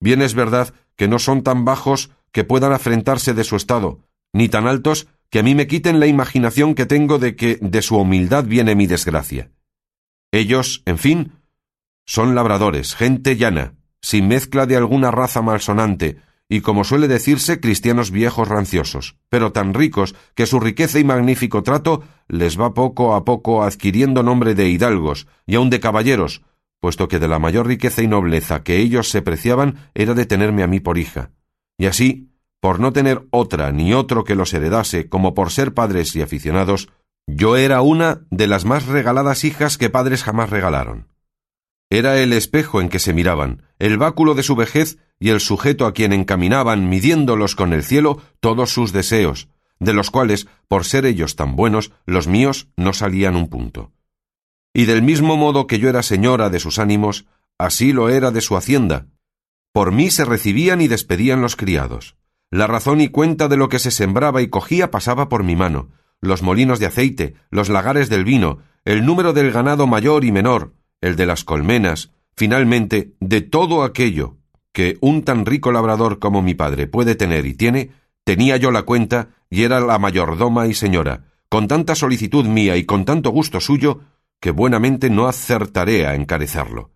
Bien 0.00 0.22
es 0.22 0.34
verdad 0.34 0.74
que 0.96 1.08
no 1.08 1.18
son 1.18 1.42
tan 1.42 1.64
bajos 1.64 2.10
que 2.32 2.44
puedan 2.44 2.72
afrentarse 2.72 3.34
de 3.34 3.44
su 3.44 3.56
estado, 3.56 4.00
ni 4.32 4.48
tan 4.48 4.66
altos 4.66 5.08
que 5.30 5.40
a 5.40 5.42
mí 5.42 5.54
me 5.54 5.66
quiten 5.66 6.00
la 6.00 6.06
imaginación 6.06 6.74
que 6.74 6.86
tengo 6.86 7.18
de 7.18 7.36
que 7.36 7.58
de 7.60 7.82
su 7.82 7.96
humildad 7.96 8.44
viene 8.44 8.74
mi 8.74 8.86
desgracia. 8.86 9.50
Ellos, 10.32 10.82
en 10.86 10.98
fin, 10.98 11.32
son 12.06 12.34
labradores, 12.34 12.94
gente 12.94 13.36
llana, 13.36 13.74
sin 14.00 14.28
mezcla 14.28 14.66
de 14.66 14.76
alguna 14.76 15.10
raza 15.10 15.42
malsonante, 15.42 16.20
y 16.52 16.62
como 16.62 16.82
suele 16.82 17.06
decirse, 17.06 17.60
cristianos 17.60 18.10
viejos 18.10 18.48
ranciosos, 18.48 19.16
pero 19.28 19.52
tan 19.52 19.72
ricos 19.72 20.16
que 20.34 20.46
su 20.46 20.58
riqueza 20.58 20.98
y 20.98 21.04
magnífico 21.04 21.62
trato 21.62 22.02
les 22.26 22.60
va 22.60 22.74
poco 22.74 23.14
a 23.14 23.24
poco 23.24 23.62
adquiriendo 23.62 24.24
nombre 24.24 24.56
de 24.56 24.68
hidalgos 24.68 25.28
y 25.46 25.54
aun 25.54 25.70
de 25.70 25.78
caballeros, 25.78 26.42
puesto 26.80 27.06
que 27.06 27.20
de 27.20 27.28
la 27.28 27.38
mayor 27.38 27.68
riqueza 27.68 28.02
y 28.02 28.08
nobleza 28.08 28.64
que 28.64 28.78
ellos 28.78 29.10
se 29.10 29.22
preciaban 29.22 29.90
era 29.94 30.14
de 30.14 30.26
tenerme 30.26 30.64
a 30.64 30.66
mí 30.66 30.80
por 30.80 30.98
hija. 30.98 31.30
Y 31.78 31.86
así, 31.86 32.32
por 32.58 32.80
no 32.80 32.92
tener 32.92 33.28
otra 33.30 33.70
ni 33.70 33.94
otro 33.94 34.24
que 34.24 34.34
los 34.34 34.52
heredase, 34.52 35.08
como 35.08 35.34
por 35.34 35.52
ser 35.52 35.72
padres 35.72 36.16
y 36.16 36.20
aficionados, 36.20 36.88
yo 37.28 37.56
era 37.56 37.80
una 37.80 38.22
de 38.30 38.48
las 38.48 38.64
más 38.64 38.86
regaladas 38.86 39.44
hijas 39.44 39.78
que 39.78 39.88
padres 39.88 40.24
jamás 40.24 40.50
regalaron. 40.50 41.06
Era 41.92 42.20
el 42.20 42.32
espejo 42.32 42.80
en 42.80 42.88
que 42.88 43.00
se 43.00 43.12
miraban, 43.12 43.64
el 43.80 43.98
báculo 43.98 44.34
de 44.34 44.44
su 44.44 44.54
vejez 44.54 44.98
y 45.18 45.30
el 45.30 45.40
sujeto 45.40 45.86
a 45.86 45.92
quien 45.92 46.12
encaminaban, 46.12 46.88
midiéndolos 46.88 47.56
con 47.56 47.72
el 47.72 47.82
cielo, 47.82 48.22
todos 48.38 48.72
sus 48.72 48.92
deseos, 48.92 49.48
de 49.80 49.92
los 49.92 50.12
cuales, 50.12 50.46
por 50.68 50.84
ser 50.84 51.04
ellos 51.04 51.34
tan 51.34 51.56
buenos, 51.56 51.90
los 52.06 52.28
míos 52.28 52.68
no 52.76 52.92
salían 52.92 53.34
un 53.34 53.48
punto. 53.48 53.92
Y 54.72 54.84
del 54.84 55.02
mismo 55.02 55.36
modo 55.36 55.66
que 55.66 55.80
yo 55.80 55.88
era 55.88 56.04
señora 56.04 56.48
de 56.48 56.60
sus 56.60 56.78
ánimos, 56.78 57.26
así 57.58 57.92
lo 57.92 58.08
era 58.08 58.30
de 58.30 58.40
su 58.40 58.56
hacienda. 58.56 59.08
Por 59.72 59.90
mí 59.90 60.10
se 60.10 60.24
recibían 60.24 60.80
y 60.80 60.86
despedían 60.86 61.42
los 61.42 61.56
criados. 61.56 62.16
La 62.52 62.68
razón 62.68 63.00
y 63.00 63.08
cuenta 63.08 63.48
de 63.48 63.56
lo 63.56 63.68
que 63.68 63.80
se 63.80 63.90
sembraba 63.90 64.42
y 64.42 64.48
cogía 64.48 64.92
pasaba 64.92 65.28
por 65.28 65.42
mi 65.42 65.56
mano. 65.56 65.90
los 66.22 66.42
molinos 66.42 66.78
de 66.78 66.84
aceite, 66.84 67.34
los 67.50 67.70
lagares 67.70 68.10
del 68.10 68.24
vino, 68.24 68.58
el 68.84 69.06
número 69.06 69.32
del 69.32 69.50
ganado 69.52 69.86
mayor 69.86 70.26
y 70.26 70.32
menor, 70.32 70.74
el 71.00 71.16
de 71.16 71.26
las 71.26 71.44
colmenas, 71.44 72.10
finalmente, 72.36 73.14
de 73.20 73.40
todo 73.40 73.82
aquello 73.82 74.36
que 74.72 74.98
un 75.00 75.22
tan 75.22 75.46
rico 75.46 75.72
labrador 75.72 76.18
como 76.18 76.42
mi 76.42 76.54
padre 76.54 76.86
puede 76.86 77.14
tener 77.14 77.46
y 77.46 77.54
tiene, 77.54 77.90
tenía 78.24 78.56
yo 78.56 78.70
la 78.70 78.82
cuenta 78.82 79.30
y 79.48 79.64
era 79.64 79.80
la 79.80 79.98
mayordoma 79.98 80.66
y 80.66 80.74
señora, 80.74 81.24
con 81.48 81.66
tanta 81.66 81.94
solicitud 81.94 82.46
mía 82.46 82.76
y 82.76 82.84
con 82.84 83.04
tanto 83.04 83.30
gusto 83.30 83.60
suyo, 83.60 84.00
que 84.40 84.52
buenamente 84.52 85.10
no 85.10 85.26
acertaré 85.26 86.06
a 86.06 86.14
encarecerlo. 86.14 86.92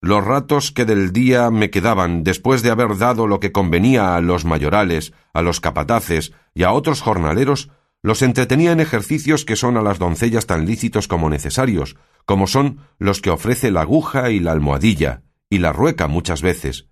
Los 0.00 0.24
ratos 0.24 0.72
que 0.72 0.84
del 0.84 1.12
día 1.12 1.50
me 1.50 1.70
quedaban 1.70 2.24
después 2.24 2.62
de 2.62 2.70
haber 2.70 2.96
dado 2.96 3.28
lo 3.28 3.38
que 3.38 3.52
convenía 3.52 4.16
a 4.16 4.20
los 4.20 4.44
mayorales, 4.44 5.12
a 5.32 5.42
los 5.42 5.60
capataces 5.60 6.32
y 6.54 6.64
a 6.64 6.72
otros 6.72 7.02
jornaleros, 7.02 7.70
los 8.02 8.22
entretenía 8.22 8.72
en 8.72 8.80
ejercicios 8.80 9.44
que 9.44 9.54
son 9.54 9.76
a 9.76 9.82
las 9.82 10.00
doncellas 10.00 10.46
tan 10.46 10.66
lícitos 10.66 11.06
como 11.06 11.30
necesarios, 11.30 11.96
como 12.24 12.46
son 12.46 12.78
los 12.98 13.20
que 13.20 13.30
ofrece 13.30 13.70
la 13.70 13.82
aguja 13.82 14.30
y 14.30 14.40
la 14.40 14.52
almohadilla, 14.52 15.22
y 15.50 15.58
la 15.58 15.72
rueca 15.72 16.08
muchas 16.08 16.42
veces. 16.42 16.88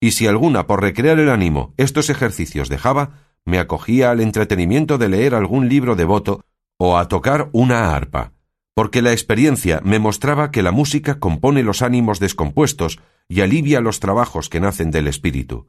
Y 0.00 0.12
si 0.12 0.26
alguna, 0.26 0.66
por 0.66 0.82
recrear 0.82 1.18
el 1.18 1.30
ánimo, 1.30 1.74
estos 1.76 2.10
ejercicios 2.10 2.68
dejaba, 2.68 3.24
me 3.44 3.58
acogía 3.58 4.10
al 4.10 4.20
entretenimiento 4.20 4.98
de 4.98 5.08
leer 5.08 5.34
algún 5.34 5.68
libro 5.68 5.96
devoto 5.96 6.44
o 6.78 6.98
a 6.98 7.08
tocar 7.08 7.50
una 7.52 7.94
arpa, 7.94 8.32
porque 8.74 9.02
la 9.02 9.12
experiencia 9.12 9.80
me 9.84 9.98
mostraba 9.98 10.50
que 10.50 10.62
la 10.62 10.72
música 10.72 11.20
compone 11.20 11.62
los 11.62 11.82
ánimos 11.82 12.18
descompuestos 12.20 12.98
y 13.28 13.40
alivia 13.40 13.80
los 13.80 14.00
trabajos 14.00 14.48
que 14.48 14.60
nacen 14.60 14.90
del 14.90 15.06
espíritu. 15.06 15.68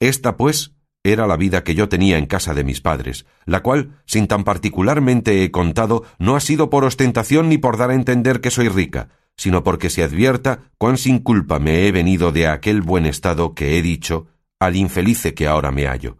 Esta, 0.00 0.36
pues, 0.36 0.73
era 1.04 1.26
la 1.26 1.36
vida 1.36 1.62
que 1.62 1.74
yo 1.74 1.88
tenía 1.88 2.18
en 2.18 2.26
casa 2.26 2.54
de 2.54 2.64
mis 2.64 2.80
padres, 2.80 3.26
la 3.44 3.62
cual, 3.62 4.00
sin 4.06 4.26
tan 4.26 4.42
particularmente 4.42 5.44
he 5.44 5.50
contado, 5.50 6.04
no 6.18 6.34
ha 6.34 6.40
sido 6.40 6.70
por 6.70 6.84
ostentación 6.84 7.50
ni 7.50 7.58
por 7.58 7.76
dar 7.76 7.90
a 7.90 7.94
entender 7.94 8.40
que 8.40 8.50
soy 8.50 8.68
rica, 8.68 9.10
sino 9.36 9.62
porque 9.62 9.90
se 9.90 10.02
advierta 10.02 10.70
cuán 10.78 10.96
sin 10.96 11.18
culpa 11.18 11.58
me 11.58 11.86
he 11.86 11.92
venido 11.92 12.32
de 12.32 12.48
aquel 12.48 12.80
buen 12.80 13.04
estado 13.04 13.54
que 13.54 13.78
he 13.78 13.82
dicho 13.82 14.26
al 14.58 14.76
infelice 14.76 15.34
que 15.34 15.46
ahora 15.46 15.70
me 15.70 15.86
hallo. 15.86 16.16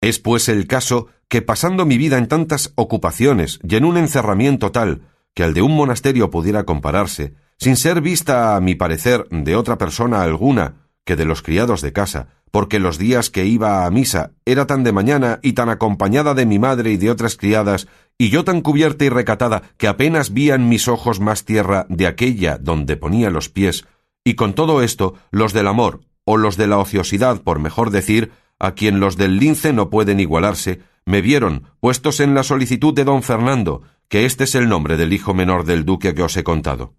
Es 0.00 0.18
pues 0.18 0.48
el 0.48 0.66
caso 0.66 1.08
que 1.28 1.42
pasando 1.42 1.84
mi 1.84 1.98
vida 1.98 2.16
en 2.16 2.28
tantas 2.28 2.72
ocupaciones 2.76 3.58
y 3.62 3.76
en 3.76 3.84
un 3.84 3.98
encerramiento 3.98 4.72
tal 4.72 5.02
que 5.34 5.42
al 5.42 5.52
de 5.52 5.60
un 5.60 5.76
monasterio 5.76 6.30
pudiera 6.30 6.64
compararse, 6.64 7.34
sin 7.58 7.76
ser 7.76 8.00
vista, 8.00 8.56
a 8.56 8.60
mi 8.60 8.74
parecer, 8.74 9.26
de 9.30 9.56
otra 9.56 9.76
persona 9.76 10.22
alguna 10.22 10.85
que 11.06 11.16
de 11.16 11.24
los 11.24 11.40
criados 11.40 11.80
de 11.80 11.94
casa, 11.94 12.28
porque 12.50 12.80
los 12.80 12.98
días 12.98 13.30
que 13.30 13.46
iba 13.46 13.86
a 13.86 13.90
misa 13.90 14.32
era 14.44 14.66
tan 14.66 14.84
de 14.84 14.92
mañana 14.92 15.38
y 15.40 15.52
tan 15.52 15.70
acompañada 15.70 16.34
de 16.34 16.44
mi 16.44 16.58
madre 16.58 16.90
y 16.90 16.96
de 16.96 17.10
otras 17.10 17.36
criadas, 17.36 17.86
y 18.18 18.28
yo 18.28 18.44
tan 18.44 18.60
cubierta 18.60 19.04
y 19.04 19.08
recatada 19.08 19.62
que 19.78 19.88
apenas 19.88 20.34
vían 20.34 20.68
mis 20.68 20.88
ojos 20.88 21.20
más 21.20 21.44
tierra 21.44 21.86
de 21.88 22.06
aquella 22.06 22.58
donde 22.58 22.96
ponía 22.96 23.30
los 23.30 23.48
pies, 23.48 23.86
y 24.24 24.34
con 24.34 24.54
todo 24.54 24.82
esto 24.82 25.14
los 25.30 25.52
del 25.52 25.68
amor, 25.68 26.00
o 26.24 26.36
los 26.36 26.56
de 26.56 26.66
la 26.66 26.78
ociosidad, 26.78 27.40
por 27.40 27.60
mejor 27.60 27.90
decir, 27.90 28.32
a 28.58 28.72
quien 28.72 28.98
los 28.98 29.16
del 29.16 29.38
lince 29.38 29.72
no 29.72 29.88
pueden 29.90 30.18
igualarse, 30.18 30.80
me 31.04 31.20
vieron 31.20 31.68
puestos 31.78 32.18
en 32.18 32.34
la 32.34 32.42
solicitud 32.42 32.92
de 32.92 33.04
don 33.04 33.22
Fernando, 33.22 33.82
que 34.08 34.24
este 34.24 34.44
es 34.44 34.56
el 34.56 34.68
nombre 34.68 34.96
del 34.96 35.12
hijo 35.12 35.34
menor 35.34 35.64
del 35.64 35.84
duque 35.84 36.14
que 36.14 36.24
os 36.24 36.36
he 36.36 36.42
contado. 36.42 36.94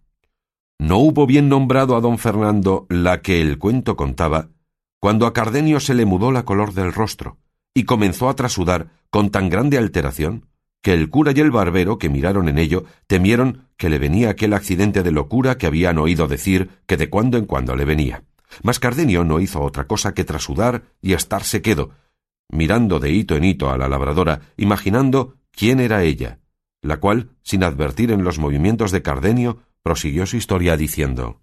No 0.80 0.98
hubo 1.00 1.26
bien 1.26 1.50
nombrado 1.50 1.96
a 1.96 2.02
don 2.02 2.20
Fernando 2.20 2.86
la 2.90 3.22
que 3.22 3.42
el 3.42 3.58
cuento 3.58 3.96
contaba, 3.96 4.50
cuando 5.00 5.26
a 5.26 5.34
Cardenio 5.34 5.80
se 5.80 5.96
le 5.96 6.06
mudó 6.06 6.32
la 6.32 6.46
color 6.46 6.74
del 6.74 6.94
rostro, 6.94 7.38
y 7.74 7.84
comenzó 7.84 8.30
a 8.30 8.36
trasudar 8.36 8.90
con 9.10 9.32
tan 9.32 9.50
grande 9.50 9.78
alteración, 9.78 10.46
que 10.82 10.94
el 10.94 11.10
cura 11.10 11.34
y 11.36 11.40
el 11.40 11.52
barbero, 11.52 11.98
que 11.98 12.10
miraron 12.10 12.48
en 12.48 12.58
ello, 12.58 12.86
temieron 13.08 13.68
que 13.76 13.90
le 13.90 13.98
venía 13.98 14.30
aquel 14.30 14.54
accidente 14.54 15.04
de 15.04 15.12
locura 15.12 15.58
que 15.58 15.66
habían 15.66 15.98
oído 15.98 16.28
decir 16.28 16.70
que 16.86 16.98
de 16.98 17.10
cuando 17.10 17.38
en 17.38 17.46
cuando 17.46 17.76
le 17.76 17.86
venía. 17.86 18.24
Mas 18.64 18.80
Cardenio 18.80 19.24
no 19.24 19.40
hizo 19.40 19.62
otra 19.62 19.88
cosa 19.88 20.14
que 20.14 20.24
trasudar 20.24 20.84
y 21.02 21.14
estarse 21.14 21.62
quedo, 21.62 21.92
mirando 22.50 23.00
de 23.00 23.12
hito 23.12 23.36
en 23.36 23.44
hito 23.44 23.70
a 23.70 23.78
la 23.78 23.90
labradora, 23.90 24.42
imaginando 24.56 25.36
quién 25.52 25.80
era 25.80 26.04
ella, 26.04 26.40
la 26.82 26.98
cual, 26.98 27.32
sin 27.44 27.64
advertir 27.64 28.12
en 28.12 28.24
los 28.24 28.40
movimientos 28.40 28.92
de 28.92 29.02
Cardenio, 29.02 29.60
prosiguió 29.88 30.26
su 30.26 30.36
historia 30.36 30.76
diciendo 30.76 31.40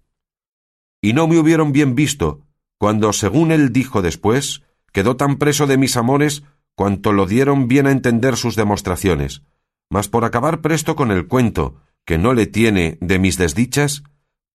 Y 1.01 1.13
no 1.13 1.27
me 1.27 1.39
hubieron 1.39 1.71
bien 1.71 1.95
visto, 1.95 2.41
cuando, 2.77 3.11
según 3.11 3.51
él 3.51 3.73
dijo 3.73 4.03
después, 4.03 4.61
quedó 4.93 5.15
tan 5.15 5.37
preso 5.37 5.65
de 5.65 5.79
mis 5.79 5.97
amores 5.97 6.43
cuanto 6.75 7.11
lo 7.11 7.25
dieron 7.25 7.67
bien 7.67 7.87
a 7.87 7.91
entender 7.91 8.37
sus 8.37 8.55
demostraciones. 8.55 9.41
Mas 9.89 10.09
por 10.09 10.25
acabar 10.25 10.61
presto 10.61 10.95
con 10.95 11.09
el 11.09 11.25
cuento, 11.25 11.81
que 12.05 12.19
no 12.19 12.35
le 12.35 12.45
tiene 12.45 12.99
de 13.01 13.17
mis 13.17 13.39
desdichas, 13.39 14.03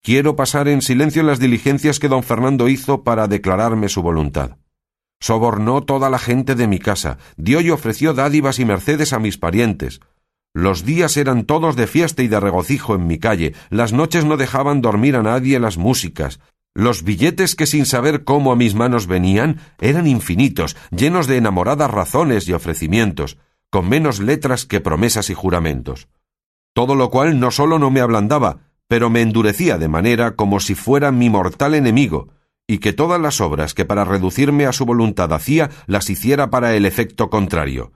quiero 0.02 0.34
pasar 0.34 0.66
en 0.66 0.82
silencio 0.82 1.22
las 1.22 1.38
diligencias 1.38 2.00
que 2.00 2.08
don 2.08 2.24
Fernando 2.24 2.68
hizo 2.68 3.04
para 3.04 3.28
declararme 3.28 3.88
su 3.88 4.02
voluntad. 4.02 4.56
Sobornó 5.20 5.84
toda 5.84 6.10
la 6.10 6.18
gente 6.18 6.56
de 6.56 6.66
mi 6.66 6.80
casa, 6.80 7.18
dio 7.36 7.60
y 7.60 7.70
ofreció 7.70 8.14
dádivas 8.14 8.58
y 8.58 8.64
mercedes 8.64 9.12
a 9.12 9.20
mis 9.20 9.38
parientes. 9.38 10.00
Los 10.56 10.86
días 10.86 11.18
eran 11.18 11.44
todos 11.44 11.76
de 11.76 11.86
fiesta 11.86 12.22
y 12.22 12.28
de 12.28 12.40
regocijo 12.40 12.94
en 12.94 13.06
mi 13.06 13.18
calle, 13.18 13.52
las 13.68 13.92
noches 13.92 14.24
no 14.24 14.38
dejaban 14.38 14.80
dormir 14.80 15.14
a 15.14 15.22
nadie 15.22 15.60
las 15.60 15.76
músicas, 15.76 16.40
los 16.74 17.02
billetes 17.02 17.54
que 17.54 17.66
sin 17.66 17.84
saber 17.84 18.24
cómo 18.24 18.52
a 18.52 18.56
mis 18.56 18.74
manos 18.74 19.06
venían 19.06 19.60
eran 19.78 20.06
infinitos, 20.06 20.74
llenos 20.90 21.26
de 21.26 21.36
enamoradas 21.36 21.90
razones 21.90 22.48
y 22.48 22.54
ofrecimientos, 22.54 23.36
con 23.68 23.90
menos 23.90 24.18
letras 24.18 24.64
que 24.64 24.80
promesas 24.80 25.28
y 25.28 25.34
juramentos. 25.34 26.08
Todo 26.72 26.94
lo 26.94 27.10
cual 27.10 27.38
no 27.38 27.50
sólo 27.50 27.78
no 27.78 27.90
me 27.90 28.00
ablandaba, 28.00 28.60
pero 28.88 29.10
me 29.10 29.20
endurecía 29.20 29.76
de 29.76 29.88
manera 29.88 30.36
como 30.36 30.58
si 30.60 30.74
fuera 30.74 31.12
mi 31.12 31.28
mortal 31.28 31.74
enemigo, 31.74 32.30
y 32.66 32.78
que 32.78 32.94
todas 32.94 33.20
las 33.20 33.42
obras 33.42 33.74
que 33.74 33.84
para 33.84 34.06
reducirme 34.06 34.64
a 34.64 34.72
su 34.72 34.86
voluntad 34.86 35.34
hacía 35.34 35.68
las 35.86 36.08
hiciera 36.08 36.48
para 36.48 36.74
el 36.74 36.86
efecto 36.86 37.28
contrario. 37.28 37.92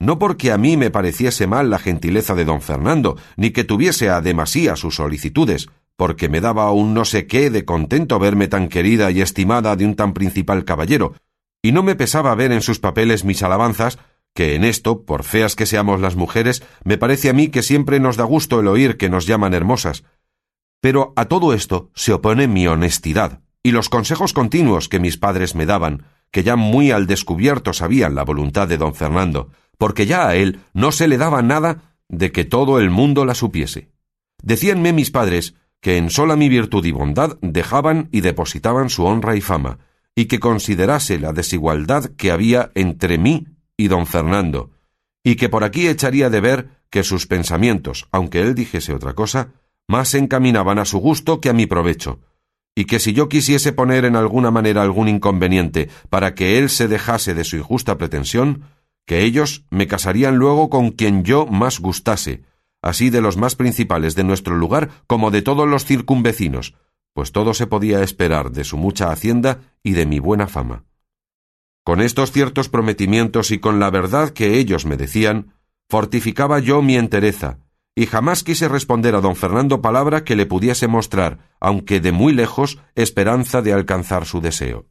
No 0.00 0.18
porque 0.18 0.52
a 0.52 0.58
mí 0.58 0.76
me 0.76 0.90
pareciese 0.90 1.46
mal 1.46 1.70
la 1.70 1.78
gentileza 1.78 2.34
de 2.34 2.44
don 2.44 2.60
Fernando, 2.60 3.16
ni 3.36 3.50
que 3.50 3.64
tuviese 3.64 4.10
a 4.10 4.20
demasía 4.20 4.76
sus 4.76 4.96
solicitudes, 4.96 5.68
porque 5.96 6.28
me 6.28 6.40
daba 6.40 6.70
un 6.72 6.94
no 6.94 7.04
sé 7.04 7.26
qué 7.26 7.50
de 7.50 7.64
contento 7.64 8.18
verme 8.18 8.48
tan 8.48 8.68
querida 8.68 9.10
y 9.10 9.20
estimada 9.20 9.76
de 9.76 9.86
un 9.86 9.94
tan 9.94 10.12
principal 10.12 10.64
caballero, 10.64 11.14
y 11.62 11.72
no 11.72 11.82
me 11.82 11.94
pesaba 11.94 12.34
ver 12.34 12.52
en 12.52 12.60
sus 12.60 12.78
papeles 12.78 13.24
mis 13.24 13.42
alabanzas, 13.42 13.98
que 14.34 14.56
en 14.56 14.64
esto, 14.64 15.04
por 15.04 15.22
feas 15.22 15.54
que 15.54 15.66
seamos 15.66 16.00
las 16.00 16.16
mujeres, 16.16 16.62
me 16.82 16.98
parece 16.98 17.30
a 17.30 17.32
mí 17.32 17.48
que 17.48 17.62
siempre 17.62 18.00
nos 18.00 18.16
da 18.16 18.24
gusto 18.24 18.60
el 18.60 18.66
oír 18.66 18.96
que 18.96 19.08
nos 19.08 19.26
llaman 19.26 19.54
hermosas. 19.54 20.04
Pero 20.80 21.12
a 21.16 21.26
todo 21.26 21.54
esto 21.54 21.90
se 21.94 22.12
opone 22.12 22.48
mi 22.48 22.66
honestidad, 22.66 23.40
y 23.62 23.70
los 23.70 23.88
consejos 23.88 24.32
continuos 24.32 24.88
que 24.88 24.98
mis 24.98 25.16
padres 25.16 25.54
me 25.54 25.64
daban, 25.64 26.04
que 26.32 26.42
ya 26.42 26.56
muy 26.56 26.90
al 26.90 27.06
descubierto 27.06 27.72
sabían 27.72 28.16
la 28.16 28.24
voluntad 28.24 28.66
de 28.66 28.76
don 28.76 28.94
Fernando, 28.94 29.50
porque 29.78 30.06
ya 30.06 30.28
a 30.28 30.36
él 30.36 30.60
no 30.72 30.92
se 30.92 31.08
le 31.08 31.18
daba 31.18 31.42
nada 31.42 31.96
de 32.08 32.32
que 32.32 32.44
todo 32.44 32.78
el 32.78 32.90
mundo 32.90 33.24
la 33.24 33.34
supiese. 33.34 33.90
Decíanme 34.42 34.92
mis 34.92 35.10
padres 35.10 35.54
que 35.80 35.96
en 35.96 36.10
sola 36.10 36.36
mi 36.36 36.48
virtud 36.48 36.84
y 36.86 36.92
bondad 36.92 37.36
dejaban 37.42 38.08
y 38.10 38.22
depositaban 38.22 38.88
su 38.88 39.04
honra 39.04 39.36
y 39.36 39.40
fama, 39.40 39.78
y 40.14 40.26
que 40.26 40.40
considerase 40.40 41.18
la 41.18 41.32
desigualdad 41.32 42.12
que 42.16 42.30
había 42.30 42.70
entre 42.74 43.18
mí 43.18 43.48
y 43.76 43.88
don 43.88 44.06
Fernando, 44.06 44.70
y 45.22 45.36
que 45.36 45.48
por 45.48 45.64
aquí 45.64 45.86
echaría 45.86 46.30
de 46.30 46.40
ver 46.40 46.68
que 46.90 47.02
sus 47.02 47.26
pensamientos, 47.26 48.06
aunque 48.12 48.40
él 48.40 48.54
dijese 48.54 48.94
otra 48.94 49.14
cosa, 49.14 49.52
más 49.88 50.14
encaminaban 50.14 50.78
a 50.78 50.84
su 50.84 50.98
gusto 50.98 51.40
que 51.40 51.50
a 51.50 51.52
mi 51.52 51.66
provecho, 51.66 52.20
y 52.74 52.86
que 52.86 52.98
si 52.98 53.12
yo 53.12 53.28
quisiese 53.28 53.72
poner 53.72 54.04
en 54.04 54.16
alguna 54.16 54.50
manera 54.50 54.82
algún 54.82 55.08
inconveniente 55.08 55.88
para 56.10 56.34
que 56.34 56.58
él 56.58 56.70
se 56.70 56.88
dejase 56.88 57.34
de 57.34 57.44
su 57.44 57.56
injusta 57.56 57.98
pretensión, 57.98 58.62
que 59.06 59.22
ellos 59.22 59.64
me 59.70 59.86
casarían 59.86 60.36
luego 60.36 60.70
con 60.70 60.90
quien 60.90 61.24
yo 61.24 61.46
más 61.46 61.80
gustase, 61.80 62.42
así 62.82 63.10
de 63.10 63.20
los 63.20 63.36
más 63.36 63.56
principales 63.56 64.14
de 64.14 64.24
nuestro 64.24 64.56
lugar 64.56 64.90
como 65.06 65.30
de 65.30 65.42
todos 65.42 65.68
los 65.68 65.84
circunvecinos, 65.84 66.74
pues 67.14 67.32
todo 67.32 67.54
se 67.54 67.66
podía 67.66 68.02
esperar 68.02 68.50
de 68.50 68.64
su 68.64 68.76
mucha 68.76 69.10
hacienda 69.10 69.60
y 69.82 69.92
de 69.92 70.06
mi 70.06 70.18
buena 70.18 70.48
fama. 70.48 70.84
Con 71.84 72.00
estos 72.00 72.32
ciertos 72.32 72.68
prometimientos 72.68 73.50
y 73.50 73.58
con 73.58 73.78
la 73.78 73.90
verdad 73.90 74.30
que 74.30 74.58
ellos 74.58 74.86
me 74.86 74.96
decían, 74.96 75.54
fortificaba 75.88 76.58
yo 76.58 76.82
mi 76.82 76.96
entereza, 76.96 77.58
y 77.94 78.06
jamás 78.06 78.42
quise 78.42 78.68
responder 78.68 79.14
a 79.14 79.20
don 79.20 79.36
Fernando 79.36 79.80
palabra 79.80 80.24
que 80.24 80.34
le 80.34 80.46
pudiese 80.46 80.88
mostrar, 80.88 81.38
aunque 81.60 82.00
de 82.00 82.10
muy 82.10 82.32
lejos, 82.32 82.78
esperanza 82.94 83.62
de 83.62 83.72
alcanzar 83.72 84.24
su 84.26 84.40
deseo. 84.40 84.86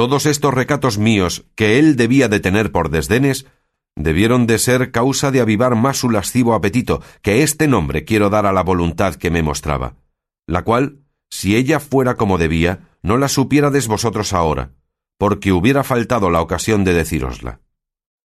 Todos 0.00 0.24
estos 0.24 0.54
recatos 0.54 0.96
míos, 0.96 1.44
que 1.54 1.78
él 1.78 1.94
debía 1.94 2.28
de 2.28 2.40
tener 2.40 2.72
por 2.72 2.88
desdenes, 2.88 3.44
debieron 3.94 4.46
de 4.46 4.58
ser 4.58 4.92
causa 4.92 5.30
de 5.30 5.42
avivar 5.42 5.76
más 5.76 5.98
su 5.98 6.08
lascivo 6.08 6.54
apetito, 6.54 7.02
que 7.20 7.42
este 7.42 7.68
nombre 7.68 8.06
quiero 8.06 8.30
dar 8.30 8.46
a 8.46 8.52
la 8.54 8.62
voluntad 8.62 9.16
que 9.16 9.30
me 9.30 9.42
mostraba, 9.42 9.96
la 10.46 10.64
cual, 10.64 11.00
si 11.28 11.54
ella 11.54 11.80
fuera 11.80 12.14
como 12.14 12.38
debía, 12.38 12.88
no 13.02 13.18
la 13.18 13.28
supiérades 13.28 13.88
vosotros 13.88 14.32
ahora, 14.32 14.70
porque 15.18 15.52
hubiera 15.52 15.84
faltado 15.84 16.30
la 16.30 16.40
ocasión 16.40 16.82
de 16.82 16.94
decírosla. 16.94 17.60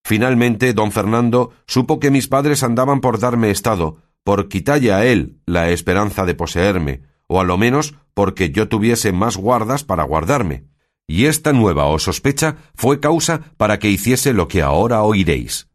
Finalmente, 0.04 0.74
don 0.74 0.92
Fernando 0.92 1.52
supo 1.66 2.00
que 2.00 2.10
mis 2.10 2.28
padres 2.28 2.62
andaban 2.64 3.00
por 3.00 3.18
darme 3.18 3.50
estado, 3.50 3.96
por 4.24 4.50
quitalle 4.50 4.92
a 4.92 5.06
él 5.06 5.40
la 5.46 5.70
esperanza 5.70 6.26
de 6.26 6.34
poseerme, 6.34 7.00
o 7.28 7.40
a 7.40 7.44
lo 7.44 7.56
menos 7.56 7.94
porque 8.12 8.50
yo 8.50 8.68
tuviese 8.68 9.12
más 9.12 9.38
guardas 9.38 9.84
para 9.84 10.04
guardarme. 10.04 10.70
Y 11.06 11.26
esta 11.26 11.52
nueva 11.52 11.86
o 11.86 11.98
sospecha 11.98 12.56
fue 12.74 13.00
causa 13.00 13.40
para 13.56 13.78
que 13.78 13.90
hiciese 13.90 14.32
lo 14.32 14.48
que 14.48 14.62
ahora 14.62 15.02
oiréis. 15.02 15.68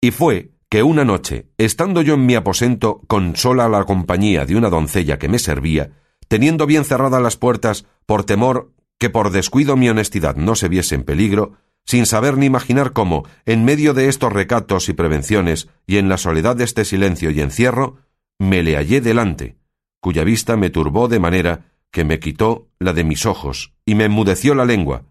Y 0.00 0.10
fue 0.10 0.52
que 0.68 0.82
una 0.82 1.04
noche, 1.04 1.48
estando 1.58 2.00
yo 2.00 2.14
en 2.14 2.26
mi 2.26 2.34
aposento 2.34 3.02
con 3.06 3.36
sola 3.36 3.68
la 3.68 3.84
compañía 3.84 4.46
de 4.46 4.56
una 4.56 4.70
doncella 4.70 5.18
que 5.18 5.28
me 5.28 5.38
servía, 5.38 5.90
teniendo 6.28 6.66
bien 6.66 6.84
cerradas 6.84 7.20
las 7.20 7.36
puertas 7.36 7.86
por 8.06 8.24
temor 8.24 8.72
que 8.98 9.10
por 9.10 9.30
descuido 9.30 9.76
mi 9.76 9.88
honestidad 9.88 10.36
no 10.36 10.54
se 10.54 10.68
viese 10.68 10.94
en 10.94 11.04
peligro, 11.04 11.54
sin 11.86 12.06
saber 12.06 12.36
ni 12.36 12.46
imaginar 12.46 12.92
cómo, 12.92 13.24
en 13.46 13.64
medio 13.64 13.94
de 13.94 14.08
estos 14.08 14.32
recatos 14.32 14.88
y 14.88 14.92
prevenciones, 14.92 15.68
y 15.86 15.96
en 15.96 16.08
la 16.08 16.18
soledad 16.18 16.54
de 16.54 16.64
este 16.64 16.84
silencio 16.84 17.30
y 17.30 17.40
encierro, 17.40 17.96
me 18.38 18.62
le 18.62 18.76
hallé 18.76 19.00
delante, 19.00 19.56
cuya 20.00 20.22
vista 20.22 20.56
me 20.56 20.70
turbó 20.70 21.08
de 21.08 21.18
manera 21.18 21.69
que 21.90 22.04
me 22.04 22.20
quitó 22.20 22.68
la 22.78 22.92
de 22.92 23.04
mis 23.04 23.26
ojos 23.26 23.72
y 23.84 23.94
me 23.94 24.04
enmudeció 24.04 24.54
la 24.54 24.64
lengua, 24.64 25.04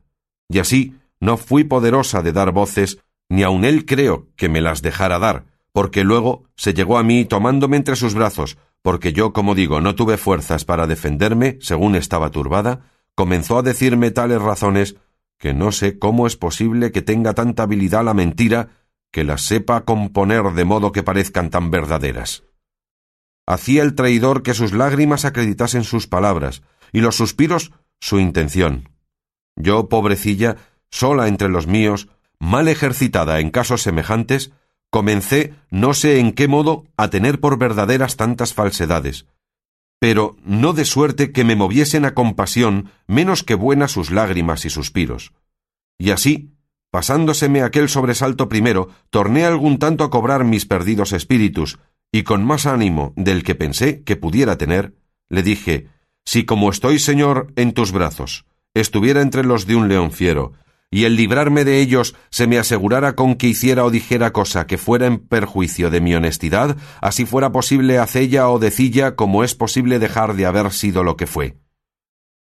y 0.47 0.59
así 0.59 0.95
no 1.19 1.37
fui 1.37 1.63
poderosa 1.63 2.21
de 2.21 2.31
dar 2.31 2.51
voces, 2.51 2.99
ni 3.29 3.43
aun 3.43 3.65
él 3.65 3.85
creo 3.85 4.27
que 4.35 4.49
me 4.49 4.61
las 4.61 4.81
dejara 4.81 5.19
dar, 5.19 5.45
porque 5.71 6.03
luego 6.03 6.45
se 6.55 6.73
llegó 6.73 6.97
a 6.97 7.03
mí 7.03 7.25
tomándome 7.25 7.77
entre 7.77 7.95
sus 7.95 8.13
brazos, 8.13 8.57
porque 8.81 9.13
yo, 9.13 9.33
como 9.33 9.55
digo, 9.55 9.81
no 9.81 9.95
tuve 9.95 10.17
fuerzas 10.17 10.65
para 10.65 10.87
defenderme, 10.87 11.57
según 11.61 11.95
estaba 11.95 12.31
turbada, 12.31 12.81
comenzó 13.15 13.59
a 13.59 13.63
decirme 13.63 14.11
tales 14.11 14.41
razones 14.41 14.95
que 15.37 15.53
no 15.53 15.71
sé 15.71 15.99
cómo 15.99 16.27
es 16.27 16.35
posible 16.35 16.91
que 16.91 17.01
tenga 17.01 17.33
tanta 17.33 17.63
habilidad 17.63 18.03
la 18.03 18.13
mentira 18.13 18.69
que 19.11 19.23
las 19.23 19.41
sepa 19.41 19.85
componer 19.85 20.43
de 20.53 20.65
modo 20.65 20.91
que 20.91 21.03
parezcan 21.03 21.49
tan 21.49 21.71
verdaderas. 21.71 22.43
Hacía 23.49 23.81
el 23.81 23.95
traidor 23.95 24.43
que 24.43 24.53
sus 24.53 24.73
lágrimas 24.73 25.25
acreditasen 25.25 25.83
sus 25.83 26.05
palabras, 26.05 26.61
y 26.91 27.01
los 27.01 27.15
suspiros 27.15 27.71
su 27.99 28.19
intención. 28.19 28.89
Yo, 29.55 29.89
pobrecilla, 29.89 30.57
sola 30.91 31.27
entre 31.27 31.49
los 31.49 31.65
míos, 31.65 32.09
mal 32.37 32.67
ejercitada 32.67 33.39
en 33.39 33.49
casos 33.49 33.81
semejantes, 33.81 34.51
comencé, 34.91 35.55
no 35.71 35.95
sé 35.95 36.19
en 36.19 36.33
qué 36.33 36.47
modo, 36.47 36.85
a 36.95 37.09
tener 37.09 37.39
por 37.39 37.57
verdaderas 37.57 38.17
tantas 38.17 38.53
falsedades, 38.53 39.25
pero 39.97 40.37
no 40.43 40.73
de 40.73 40.85
suerte 40.85 41.31
que 41.31 41.43
me 41.43 41.55
moviesen 41.55 42.05
a 42.05 42.13
compasión 42.13 42.91
menos 43.07 43.41
que 43.41 43.55
buenas 43.55 43.91
sus 43.91 44.11
lágrimas 44.11 44.63
y 44.65 44.69
suspiros. 44.69 45.33
Y 45.97 46.11
así, 46.11 46.53
pasándoseme 46.91 47.63
aquel 47.63 47.89
sobresalto 47.89 48.47
primero, 48.47 48.89
torné 49.09 49.43
algún 49.43 49.79
tanto 49.79 50.03
a 50.03 50.11
cobrar 50.11 50.43
mis 50.43 50.67
perdidos 50.67 51.13
espíritus, 51.13 51.79
y 52.11 52.23
con 52.23 52.43
más 52.43 52.65
ánimo 52.65 53.13
del 53.15 53.43
que 53.43 53.55
pensé 53.55 54.03
que 54.03 54.15
pudiera 54.15 54.57
tener, 54.57 54.95
le 55.29 55.43
dije 55.43 55.87
Si 56.25 56.45
como 56.45 56.69
estoy, 56.69 56.99
Señor, 56.99 57.53
en 57.55 57.73
tus 57.73 57.91
brazos, 57.91 58.45
estuviera 58.73 59.21
entre 59.21 59.43
los 59.43 59.65
de 59.65 59.75
un 59.75 59.87
león 59.87 60.11
fiero, 60.11 60.53
y 60.91 61.03
el 61.03 61.15
librarme 61.15 61.65
de 61.65 61.81
ellos 61.81 62.15
se 62.31 62.47
me 62.47 62.57
asegurara 62.57 63.15
con 63.15 63.35
que 63.35 63.47
hiciera 63.47 63.85
o 63.85 63.91
dijera 63.91 64.33
cosa 64.33 64.65
que 64.65 64.79
fuera 64.79 65.05
en 65.05 65.19
perjuicio 65.19 65.91
de 65.91 66.01
mi 66.01 66.15
honestidad, 66.15 66.77
así 66.99 67.25
fuera 67.25 67.51
posible 67.51 67.99
hacella 67.99 68.49
o 68.49 68.57
decilla 68.57 69.15
como 69.15 69.43
es 69.43 69.53
posible 69.53 69.99
dejar 69.99 70.35
de 70.35 70.47
haber 70.47 70.71
sido 70.71 71.03
lo 71.03 71.15
que 71.15 71.27
fue. 71.27 71.57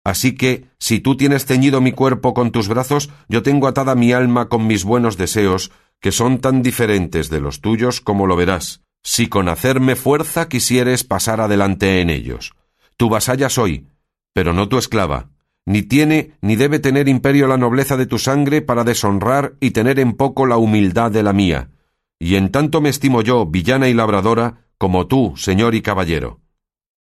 Así 0.05 0.35
que, 0.35 0.69
si 0.79 1.01
tú 1.01 1.19
tienes 1.19 1.45
ceñido 1.45 1.83
mi 1.83 1.93
cuerpo 1.93 2.33
con 2.33 2.51
tus 2.51 2.69
brazos, 2.69 3.11
yo 3.29 3.43
tengo 3.43 3.69
atada 3.69 3.95
mi 3.95 4.13
alma 4.13 4.49
con 4.49 4.67
mis 4.67 4.85
buenos 4.85 5.19
deseos, 5.19 5.71
que 6.01 6.11
son 6.11 6.41
tan 6.41 6.63
diferentes 6.63 7.29
de 7.29 7.41
los 7.41 7.61
tuyos 7.61 8.01
como 8.01 8.27
lo 8.27 8.37
verás, 8.37 8.83
si 9.03 9.29
con 9.29 9.49
hacerme 9.49 9.97
fuerza 9.97 10.49
quisieres 10.49 11.05
pasar 11.05 11.41
adelante 11.41 12.01
en 12.01 12.11
ellos. 12.11 12.53
Tu 12.97 13.09
vasalla 13.09 13.49
soy, 13.49 13.89
pero 14.33 14.53
no 14.53 14.69
tu 14.69 14.79
esclava. 14.79 15.31
Ni 15.67 15.83
tiene 15.83 16.33
ni 16.41 16.57
debe 16.57 16.79
tener 16.79 17.09
imperio 17.09 17.47
la 17.47 17.57
nobleza 17.57 17.97
de 17.97 18.07
tu 18.07 18.19
sangre 18.19 18.63
para 18.63 18.85
deshonrar 18.85 19.55
y 19.61 19.71
tener 19.71 19.99
en 19.99 20.15
poco 20.15 20.47
la 20.47 20.57
humildad 20.57 21.11
de 21.11 21.23
la 21.23 21.33
mía. 21.33 21.71
Y 22.19 22.37
en 22.37 22.51
tanto 22.51 22.81
me 22.81 22.89
estimo 22.89 23.23
yo, 23.23 23.47
villana 23.47 23.89
y 23.89 23.95
labradora, 23.95 24.67
como 24.79 25.07
tú, 25.07 25.35
señor 25.37 25.75
y 25.75 25.83
caballero. 25.83 26.41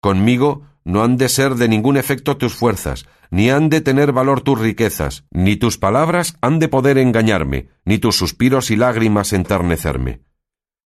Conmigo 0.01 0.63
no 0.85 1.03
han 1.03 1.17
de 1.17 1.29
ser 1.29 1.55
de 1.57 1.69
ningún 1.69 1.97
efecto 1.97 2.37
tus 2.37 2.55
fuerzas, 2.55 3.07
ni 3.31 3.51
han 3.51 3.69
de 3.69 3.81
tener 3.81 4.13
valor 4.13 4.41
tus 4.41 4.59
riquezas, 4.59 5.25
ni 5.31 5.57
tus 5.57 5.79
palabras 5.79 6.37
han 6.41 6.59
de 6.59 6.69
poder 6.69 6.99
engañarme, 6.99 7.69
ni 7.85 7.99
tus 7.99 8.17
suspiros 8.17 8.71
y 8.71 8.77
lágrimas 8.77 9.33
enternecerme. 9.33 10.23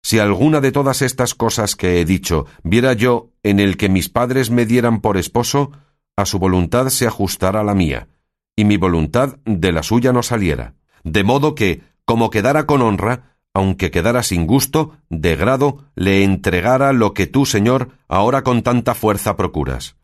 Si 0.03 0.19
alguna 0.19 0.61
de 0.61 0.71
todas 0.71 1.01
estas 1.01 1.35
cosas 1.35 1.75
que 1.75 2.01
he 2.01 2.05
dicho 2.05 2.47
viera 2.63 2.93
yo 2.93 3.29
en 3.43 3.59
el 3.59 3.77
que 3.77 3.89
mis 3.89 4.09
padres 4.09 4.49
me 4.49 4.65
dieran 4.65 5.01
por 5.01 5.17
esposo, 5.17 5.71
a 6.15 6.25
su 6.25 6.39
voluntad 6.39 6.89
se 6.89 7.07
ajustara 7.07 7.63
la 7.63 7.75
mía, 7.75 8.07
y 8.55 8.65
mi 8.65 8.77
voluntad 8.77 9.37
de 9.45 9.71
la 9.71 9.83
suya 9.83 10.11
no 10.11 10.23
saliera, 10.23 10.75
de 11.03 11.23
modo 11.23 11.55
que, 11.55 11.81
como 12.05 12.29
quedara 12.29 12.65
con 12.65 12.81
honra, 12.81 13.37
aunque 13.53 13.91
quedara 13.91 14.23
sin 14.23 14.47
gusto, 14.47 14.97
de 15.09 15.35
grado, 15.35 15.85
le 15.95 16.23
entregara 16.23 16.93
lo 16.93 17.13
que 17.13 17.27
tú, 17.27 17.45
Señor, 17.45 17.89
ahora 18.07 18.43
con 18.43 18.63
tanta 18.63 18.95
fuerza 18.95 19.35
procuras. 19.35 19.97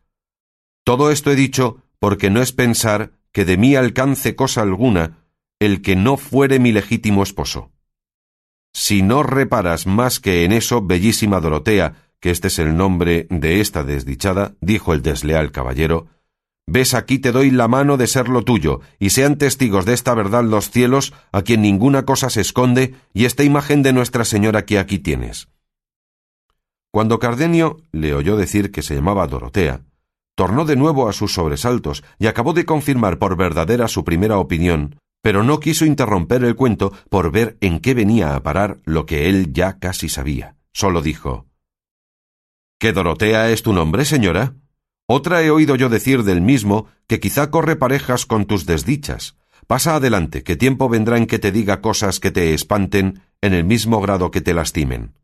Todo 0.84 1.10
esto 1.10 1.30
he 1.30 1.36
dicho 1.36 1.82
porque 1.98 2.30
no 2.30 2.40
es 2.40 2.52
pensar 2.52 3.12
que 3.32 3.44
de 3.44 3.56
mí 3.56 3.74
alcance 3.74 4.36
cosa 4.36 4.62
alguna 4.62 5.18
el 5.58 5.82
que 5.82 5.96
no 5.96 6.16
fuere 6.16 6.58
mi 6.58 6.72
legítimo 6.72 7.22
esposo. 7.22 7.72
Si 8.72 9.02
no 9.02 9.22
reparas 9.22 9.86
más 9.86 10.20
que 10.20 10.44
en 10.44 10.52
eso, 10.52 10.82
bellísima 10.82 11.40
Dorotea, 11.40 11.94
que 12.20 12.30
este 12.30 12.48
es 12.48 12.58
el 12.58 12.76
nombre 12.76 13.26
de 13.30 13.60
esta 13.60 13.84
desdichada, 13.84 14.54
dijo 14.60 14.92
el 14.92 15.02
desleal 15.02 15.52
caballero, 15.52 16.06
ves 16.66 16.94
aquí 16.94 17.18
te 17.18 17.32
doy 17.32 17.50
la 17.50 17.68
mano 17.68 17.96
de 17.96 18.06
ser 18.06 18.28
lo 18.28 18.42
tuyo, 18.42 18.80
y 18.98 19.10
sean 19.10 19.38
testigos 19.38 19.84
de 19.84 19.94
esta 19.94 20.14
verdad 20.14 20.44
los 20.44 20.70
cielos, 20.70 21.14
a 21.32 21.42
quien 21.42 21.62
ninguna 21.62 22.04
cosa 22.04 22.30
se 22.30 22.40
esconde, 22.40 22.94
y 23.14 23.24
esta 23.24 23.44
imagen 23.44 23.82
de 23.82 23.92
Nuestra 23.92 24.24
Señora 24.24 24.64
que 24.64 24.78
aquí 24.78 24.98
tienes. 24.98 25.48
Cuando 26.90 27.18
Cardenio 27.18 27.78
le 27.92 28.14
oyó 28.14 28.36
decir 28.36 28.70
que 28.70 28.82
se 28.82 28.94
llamaba 28.94 29.26
Dorotea, 29.26 29.82
tornó 30.34 30.64
de 30.64 30.76
nuevo 30.76 31.08
a 31.08 31.12
sus 31.12 31.34
sobresaltos 31.34 32.04
y 32.18 32.26
acabó 32.26 32.52
de 32.52 32.64
confirmar 32.64 33.18
por 33.18 33.36
verdadera 33.36 33.88
su 33.88 34.04
primera 34.04 34.38
opinión, 34.38 35.00
pero 35.22 35.42
no 35.42 35.60
quiso 35.60 35.84
interromper 35.84 36.44
el 36.44 36.54
cuento 36.54 36.92
por 37.08 37.30
ver 37.30 37.56
en 37.60 37.80
qué 37.80 37.94
venía 37.94 38.34
a 38.34 38.42
parar 38.42 38.78
lo 38.84 39.06
que 39.06 39.28
él 39.28 39.52
ya 39.52 39.78
casi 39.78 40.08
sabía. 40.08 40.56
Solo 40.72 41.02
dijo 41.02 41.46
¿Que 42.78 42.92
Dorotea 42.92 43.50
es 43.50 43.62
tu 43.62 43.72
nombre, 43.72 44.04
señora? 44.04 44.54
Otra 45.06 45.42
he 45.42 45.50
oído 45.50 45.74
yo 45.74 45.88
decir 45.88 46.22
del 46.22 46.40
mismo 46.40 46.86
que 47.06 47.18
quizá 47.18 47.50
corre 47.50 47.76
parejas 47.76 48.26
con 48.26 48.44
tus 48.44 48.66
desdichas. 48.66 49.36
Pasa 49.66 49.96
adelante, 49.96 50.42
que 50.42 50.56
tiempo 50.56 50.88
vendrá 50.88 51.18
en 51.18 51.26
que 51.26 51.38
te 51.38 51.50
diga 51.50 51.80
cosas 51.80 52.20
que 52.20 52.30
te 52.30 52.54
espanten 52.54 53.22
en 53.40 53.54
el 53.54 53.64
mismo 53.64 54.00
grado 54.00 54.30
que 54.30 54.40
te 54.40 54.54
lastimen. 54.54 55.14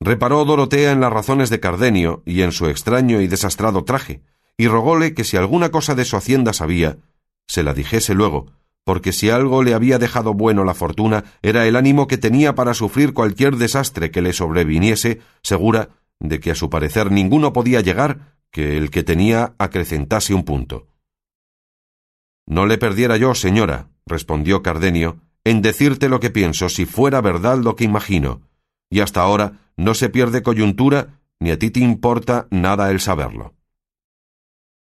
Reparó 0.00 0.44
Dorotea 0.44 0.92
en 0.92 1.00
las 1.00 1.12
razones 1.12 1.50
de 1.50 1.58
Cardenio 1.58 2.22
y 2.26 2.42
en 2.42 2.52
su 2.52 2.66
extraño 2.68 3.20
y 3.20 3.28
desastrado 3.28 3.84
traje, 3.84 4.22
y 4.56 4.68
rogóle 4.68 5.14
que 5.14 5.24
si 5.24 5.36
alguna 5.36 5.70
cosa 5.70 5.94
de 5.94 6.04
su 6.04 6.16
hacienda 6.16 6.52
sabía, 6.52 6.98
se 7.46 7.62
la 7.62 7.74
dijese 7.74 8.14
luego, 8.14 8.46
porque 8.86 9.12
si 9.12 9.30
algo 9.30 9.64
le 9.64 9.74
había 9.74 9.98
dejado 9.98 10.32
bueno 10.32 10.62
la 10.62 10.72
fortuna 10.72 11.24
era 11.42 11.66
el 11.66 11.74
ánimo 11.74 12.06
que 12.06 12.18
tenía 12.18 12.54
para 12.54 12.72
sufrir 12.72 13.14
cualquier 13.14 13.56
desastre 13.56 14.12
que 14.12 14.22
le 14.22 14.32
sobreviniese, 14.32 15.20
segura 15.42 15.88
de 16.20 16.38
que 16.38 16.52
a 16.52 16.54
su 16.54 16.70
parecer 16.70 17.10
ninguno 17.10 17.52
podía 17.52 17.80
llegar 17.80 18.36
que 18.52 18.76
el 18.76 18.90
que 18.90 19.02
tenía 19.02 19.54
acrecentase 19.58 20.34
un 20.34 20.44
punto. 20.44 20.86
No 22.46 22.64
le 22.64 22.78
perdiera 22.78 23.16
yo, 23.16 23.34
señora, 23.34 23.88
respondió 24.06 24.62
Cardenio, 24.62 25.18
en 25.42 25.62
decirte 25.62 26.08
lo 26.08 26.20
que 26.20 26.30
pienso 26.30 26.68
si 26.68 26.86
fuera 26.86 27.20
verdad 27.20 27.58
lo 27.58 27.74
que 27.74 27.82
imagino, 27.82 28.42
y 28.88 29.00
hasta 29.00 29.20
ahora 29.20 29.72
no 29.76 29.94
se 29.94 30.10
pierde 30.10 30.44
coyuntura 30.44 31.18
ni 31.40 31.50
a 31.50 31.58
ti 31.58 31.72
te 31.72 31.80
importa 31.80 32.46
nada 32.52 32.92
el 32.92 33.00
saberlo. 33.00 33.56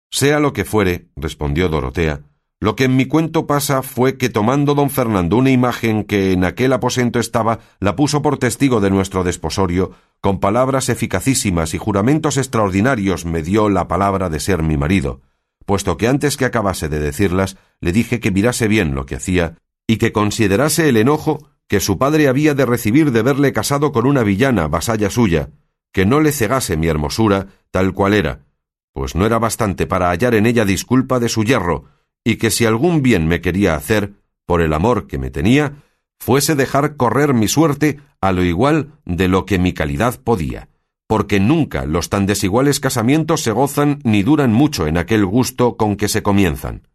Sea 0.10 0.40
lo 0.40 0.52
que 0.52 0.66
fuere, 0.66 1.10
respondió 1.16 1.70
Dorotea, 1.70 2.24
lo 2.64 2.78
que 2.78 2.86
en 2.86 2.96
mi 2.96 3.08
cuento 3.08 3.46
pasa 3.46 3.82
fue 3.82 4.18
que 4.18 4.30
tomando 4.30 4.74
don 4.74 4.90
Fernando 4.90 5.36
una 5.36 5.50
imagen 5.50 6.06
que 6.06 6.32
en 6.32 6.46
aquel 6.46 6.72
aposento 6.72 7.20
estaba, 7.20 7.60
la 7.82 7.98
puso 7.98 8.22
por 8.22 8.38
testigo 8.38 8.80
de 8.80 8.90
nuestro 8.90 9.26
desposorio, 9.26 9.92
con 10.22 10.40
palabras 10.40 10.88
eficacísimas 10.88 11.74
y 11.74 11.78
juramentos 11.78 12.38
extraordinarios 12.38 13.26
me 13.26 13.44
dio 13.44 13.68
la 13.68 13.90
palabra 13.90 14.30
de 14.30 14.40
ser 14.40 14.64
mi 14.64 14.78
marido, 14.78 15.20
puesto 15.66 15.98
que 15.98 16.08
antes 16.08 16.38
que 16.38 16.46
acabase 16.46 16.88
de 16.88 17.00
decirlas, 17.00 17.58
le 17.82 17.92
dije 17.92 18.22
que 18.22 18.32
mirase 18.32 18.70
bien 18.70 18.96
lo 18.96 19.06
que 19.06 19.16
hacía 19.16 19.58
y 19.86 19.98
que 19.98 20.14
considerase 20.14 20.88
el 20.88 20.96
enojo 20.96 21.50
que 21.68 21.82
su 21.82 21.98
padre 21.98 22.30
había 22.30 22.54
de 22.54 22.66
recibir 22.66 23.12
de 23.12 23.24
verle 23.24 23.52
casado 23.52 23.92
con 23.92 24.06
una 24.08 24.24
villana 24.24 24.70
vasalla 24.70 25.10
suya, 25.10 25.50
que 25.92 26.06
no 26.06 26.22
le 26.22 26.32
cegase 26.32 26.78
mi 26.78 26.88
hermosura 26.88 27.48
tal 27.72 27.92
cual 27.92 28.14
era, 28.14 28.46
pues 28.94 29.16
no 29.16 29.26
era 29.26 29.38
bastante 29.38 29.86
para 29.86 30.12
hallar 30.12 30.34
en 30.34 30.46
ella 30.46 30.64
disculpa 30.64 31.20
de 31.20 31.28
su 31.28 31.44
yerro, 31.44 31.92
y 32.24 32.38
que 32.38 32.52
si 32.52 32.66
algún 32.66 33.02
bien 33.02 33.28
me 33.28 33.42
quería 33.42 33.76
hacer, 33.76 34.14
por 34.46 34.62
el 34.62 34.74
amor 34.74 35.08
que 35.08 35.18
me 35.18 35.30
tenía, 35.30 35.84
fuese 36.20 36.56
dejar 36.56 36.96
correr 36.96 37.34
mi 37.34 37.48
suerte 37.48 38.00
a 38.22 38.32
lo 38.32 38.44
igual 38.44 38.94
de 39.06 39.28
lo 39.28 39.46
que 39.46 39.60
mi 39.60 39.74
calidad 39.74 40.20
podía, 40.22 40.70
porque 41.08 41.40
nunca 41.40 41.86
los 41.86 42.10
tan 42.10 42.26
desiguales 42.26 42.80
casamientos 42.80 43.42
se 43.42 43.52
gozan 43.52 44.00
ni 44.04 44.24
duran 44.24 44.54
mucho 44.54 44.88
en 44.88 44.98
aquel 44.98 45.26
gusto 45.26 45.76
con 45.76 45.96
que 45.96 46.08
se 46.08 46.24
comienzan. 46.24 46.88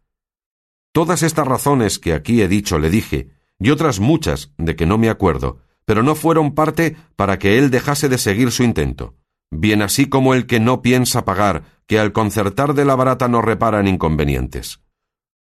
Todas 0.91 1.21
estas 1.21 1.47
razones 1.47 1.99
que 1.99 2.13
aquí 2.13 2.41
he 2.41 2.47
dicho 2.47 2.79
le 2.79 2.89
dije, 2.89 3.29
y 3.59 3.69
otras 3.69 3.99
muchas 3.99 4.51
de 4.57 4.75
que 4.75 4.85
no 4.85 4.97
me 4.97 5.09
acuerdo, 5.09 5.59
pero 5.85 6.01
no 6.01 6.15
fueron 6.15 6.55
parte 6.55 6.95
para 7.15 7.37
que 7.37 7.57
él 7.57 7.69
dejase 7.69 8.09
de 8.09 8.17
seguir 8.17 8.51
su 8.51 8.63
intento, 8.63 9.15
bien 9.51 9.81
así 9.81 10.07
como 10.07 10.33
el 10.33 10.47
que 10.47 10.59
no 10.59 10.81
piensa 10.81 11.25
pagar, 11.25 11.63
que 11.85 11.99
al 11.99 12.11
concertar 12.11 12.73
de 12.73 12.85
la 12.85 12.95
barata 12.95 13.27
no 13.27 13.41
reparan 13.41 13.87
inconvenientes. 13.87 14.81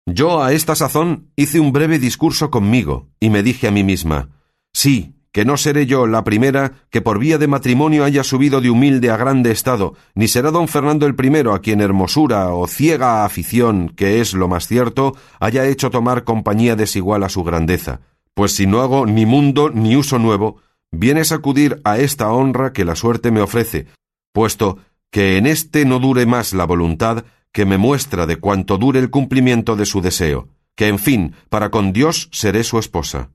Yo 0.07 0.43
a 0.43 0.53
esta 0.53 0.75
sazón 0.75 1.31
hice 1.35 1.61
un 1.61 1.73
breve 1.73 1.99
discurso 1.99 2.51
conmigo, 2.51 3.09
y 3.21 3.31
me 3.31 3.43
dije 3.43 3.69
a 3.69 3.71
mí 3.71 3.85
misma 3.85 4.29
Sí, 4.75 5.15
que 5.33 5.47
no 5.47 5.57
seré 5.57 5.87
yo 5.87 6.07
la 6.07 6.25
primera 6.25 6.73
que 6.91 7.01
por 7.01 7.19
vía 7.19 7.39
de 7.39 7.49
matrimonio 7.49 8.05
haya 8.05 8.23
subido 8.23 8.61
de 8.61 8.69
humilde 8.69 9.11
a 9.11 9.17
grande 9.17 9.51
estado, 9.51 9.95
ni 10.15 10.29
será 10.29 10.51
don 10.51 10.69
Fernando 10.69 11.07
el 11.07 11.15
primero 11.15 11.55
a 11.55 11.61
quien 11.61 11.81
hermosura 11.81 12.53
o 12.53 12.67
ciega 12.67 13.25
afición, 13.25 13.89
que 13.89 14.21
es 14.21 14.35
lo 14.35 14.47
más 14.47 14.69
cierto, 14.69 15.17
haya 15.41 15.67
hecho 15.67 15.91
tomar 15.91 16.25
compañía 16.25 16.77
desigual 16.77 17.23
a 17.23 17.31
su 17.31 17.43
grandeza. 17.43 18.01
Pues 18.35 18.55
si 18.55 18.67
no 18.67 18.83
hago 18.83 19.07
ni 19.07 19.25
mundo 19.25 19.71
ni 19.71 19.97
uso 19.97 20.19
nuevo, 20.19 20.61
viene 20.93 21.25
sacudir 21.25 21.81
a 21.85 21.99
esta 21.99 22.31
honra 22.31 22.73
que 22.73 22.85
la 22.85 22.95
suerte 22.95 23.31
me 23.31 23.41
ofrece, 23.41 23.87
puesto 24.33 24.79
que 25.11 25.39
en 25.39 25.47
éste 25.47 25.85
no 25.87 25.99
dure 25.99 26.27
más 26.27 26.53
la 26.53 26.65
voluntad 26.65 27.25
que 27.55 27.65
me 27.65 27.79
muestra 27.79 28.27
de 28.27 28.37
cuánto 28.37 28.77
dure 28.79 28.99
el 28.99 29.11
cumplimiento 29.11 29.77
de 29.77 29.87
su 29.87 30.03
deseo, 30.03 30.49
que 30.75 30.89
en 30.89 30.99
fin, 30.99 31.35
para 31.49 31.71
con 31.71 31.93
Dios 31.93 32.29
seré 32.33 32.65
su 32.65 32.81
esposa. 32.81 33.31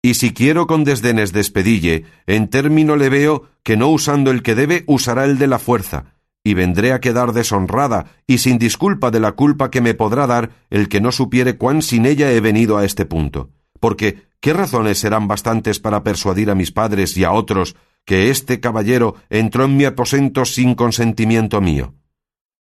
Y 0.00 0.14
si 0.14 0.32
quiero 0.32 0.66
con 0.66 0.84
desdenes 0.84 1.32
despedille, 1.32 2.06
en 2.26 2.48
término 2.48 2.96
le 2.96 3.10
veo 3.10 3.44
que 3.62 3.76
no 3.76 3.88
usando 3.90 4.30
el 4.30 4.42
que 4.42 4.54
debe, 4.54 4.84
usará 4.86 5.26
el 5.26 5.36
de 5.36 5.48
la 5.48 5.58
fuerza, 5.58 6.14
y 6.42 6.54
vendré 6.54 6.94
a 6.94 7.00
quedar 7.00 7.34
deshonrada 7.34 8.06
y 8.26 8.38
sin 8.38 8.58
disculpa 8.58 9.10
de 9.10 9.20
la 9.20 9.32
culpa 9.32 9.70
que 9.70 9.82
me 9.82 9.92
podrá 9.92 10.26
dar 10.26 10.50
el 10.70 10.88
que 10.88 11.02
no 11.02 11.12
supiere 11.12 11.58
cuán 11.58 11.82
sin 11.82 12.06
ella 12.06 12.32
he 12.32 12.40
venido 12.40 12.78
a 12.78 12.86
este 12.86 13.04
punto. 13.04 13.50
Porque, 13.80 14.22
¿qué 14.40 14.54
razones 14.54 14.98
serán 14.98 15.28
bastantes 15.28 15.78
para 15.78 16.02
persuadir 16.02 16.50
a 16.50 16.54
mis 16.54 16.72
padres 16.72 17.18
y 17.18 17.24
a 17.24 17.32
otros 17.32 17.76
que 18.06 18.30
este 18.30 18.60
caballero 18.60 19.14
entró 19.28 19.66
en 19.66 19.76
mi 19.76 19.84
aposento 19.84 20.46
sin 20.46 20.74
consentimiento 20.74 21.60
mío? 21.60 21.92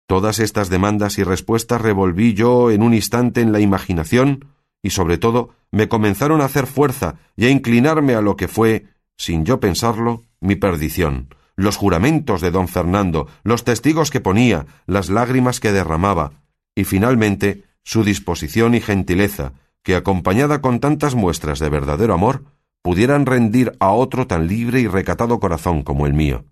Todas 0.08 0.40
estas 0.40 0.70
demandas 0.70 1.18
y 1.18 1.24
respuestas 1.24 1.82
revolví 1.82 2.34
yo 2.34 2.72
en 2.72 2.84
un 2.84 2.94
instante 2.94 3.42
en 3.42 3.52
la 3.52 3.60
imaginación, 3.60 4.46
y 4.82 4.90
sobre 4.90 5.18
todo 5.18 5.52
me 5.72 5.88
comenzaron 5.88 6.42
a 6.42 6.46
hacer 6.46 6.68
fuerza 6.68 7.16
y 7.36 7.46
a 7.46 7.50
inclinarme 7.50 8.16
a 8.16 8.22
lo 8.22 8.36
que 8.36 8.48
fue, 8.48 8.88
sin 9.18 9.46
yo 9.46 9.60
pensarlo, 9.60 10.24
mi 10.40 10.56
perdición, 10.56 11.30
los 11.56 11.78
juramentos 11.78 12.42
de 12.42 12.52
don 12.52 12.68
Fernando, 12.68 13.28
los 13.44 13.64
testigos 13.64 14.12
que 14.12 14.20
ponía, 14.20 14.66
las 14.86 15.10
lágrimas 15.10 15.60
que 15.60 15.72
derramaba, 15.72 16.34
y 16.76 16.84
finalmente 16.84 17.64
su 17.84 18.04
disposición 18.04 18.76
y 18.76 18.82
gentileza, 18.82 19.54
que 19.84 19.96
acompañada 19.96 20.62
con 20.62 20.80
tantas 20.80 21.16
muestras 21.16 21.60
de 21.60 21.70
verdadero 21.70 22.14
amor, 22.14 22.44
pudieran 22.82 23.26
rendir 23.26 23.74
a 23.80 23.92
otro 23.92 24.28
tan 24.28 24.48
libre 24.48 24.82
y 24.82 24.88
recatado 24.88 25.40
corazón 25.40 25.84
como 25.84 26.06
el 26.06 26.14
mío. 26.14 26.46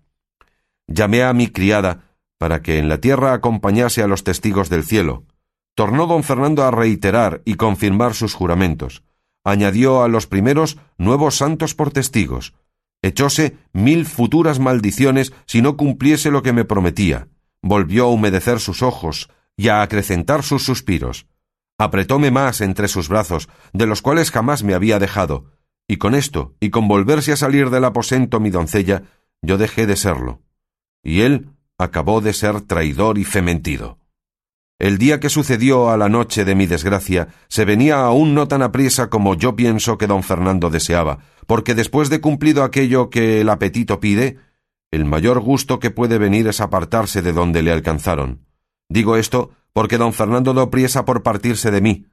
Llamé 0.86 1.22
a 1.22 1.32
mi 1.32 1.48
criada 1.48 2.11
para 2.42 2.60
que 2.60 2.80
en 2.80 2.88
la 2.88 2.98
tierra 2.98 3.34
acompañase 3.34 4.02
a 4.02 4.08
los 4.08 4.24
testigos 4.24 4.68
del 4.68 4.82
cielo. 4.82 5.22
Tornó 5.76 6.08
don 6.08 6.24
Fernando 6.24 6.64
a 6.64 6.72
reiterar 6.72 7.40
y 7.44 7.54
confirmar 7.54 8.14
sus 8.14 8.34
juramentos. 8.34 9.04
Añadió 9.44 10.02
a 10.02 10.08
los 10.08 10.26
primeros 10.26 10.76
nuevos 10.98 11.36
santos 11.36 11.76
por 11.76 11.92
testigos. 11.92 12.54
Echóse 13.00 13.58
mil 13.72 14.06
futuras 14.06 14.58
maldiciones 14.58 15.32
si 15.46 15.62
no 15.62 15.76
cumpliese 15.76 16.32
lo 16.32 16.42
que 16.42 16.52
me 16.52 16.64
prometía. 16.64 17.28
Volvió 17.62 18.06
a 18.06 18.10
humedecer 18.10 18.58
sus 18.58 18.82
ojos 18.82 19.30
y 19.56 19.68
a 19.68 19.80
acrecentar 19.80 20.42
sus 20.42 20.64
suspiros. 20.64 21.28
Apretóme 21.78 22.32
más 22.32 22.60
entre 22.60 22.88
sus 22.88 23.08
brazos, 23.08 23.48
de 23.72 23.86
los 23.86 24.02
cuales 24.02 24.32
jamás 24.32 24.64
me 24.64 24.74
había 24.74 24.98
dejado, 24.98 25.52
y 25.86 25.98
con 25.98 26.16
esto, 26.16 26.56
y 26.58 26.70
con 26.70 26.88
volverse 26.88 27.30
a 27.30 27.36
salir 27.36 27.70
del 27.70 27.84
aposento 27.84 28.40
mi 28.40 28.50
doncella, 28.50 29.04
yo 29.42 29.58
dejé 29.58 29.86
de 29.86 29.94
serlo. 29.94 30.40
Y 31.04 31.20
él 31.20 31.51
acabó 31.78 32.20
de 32.20 32.32
ser 32.32 32.60
traidor 32.62 33.18
y 33.18 33.24
fementido. 33.24 33.98
El 34.78 34.98
día 34.98 35.20
que 35.20 35.28
sucedió 35.28 35.90
a 35.90 35.96
la 35.96 36.08
noche 36.08 36.44
de 36.44 36.54
mi 36.54 36.66
desgracia 36.66 37.28
se 37.48 37.64
venía 37.64 38.00
aún 38.00 38.34
no 38.34 38.48
tan 38.48 38.62
apriesa 38.62 39.10
como 39.10 39.34
yo 39.36 39.54
pienso 39.54 39.96
que 39.96 40.08
don 40.08 40.24
Fernando 40.24 40.70
deseaba, 40.70 41.18
porque 41.46 41.74
después 41.74 42.10
de 42.10 42.20
cumplido 42.20 42.64
aquello 42.64 43.08
que 43.08 43.40
el 43.40 43.48
apetito 43.48 44.00
pide, 44.00 44.38
el 44.90 45.04
mayor 45.04 45.40
gusto 45.40 45.78
que 45.78 45.90
puede 45.90 46.18
venir 46.18 46.48
es 46.48 46.60
apartarse 46.60 47.22
de 47.22 47.32
donde 47.32 47.62
le 47.62 47.70
alcanzaron. 47.70 48.44
Digo 48.88 49.16
esto 49.16 49.52
porque 49.72 49.98
don 49.98 50.12
Fernando 50.12 50.52
dio 50.52 50.70
priesa 50.70 51.04
por 51.04 51.22
partirse 51.22 51.70
de 51.70 51.80
mí, 51.80 52.06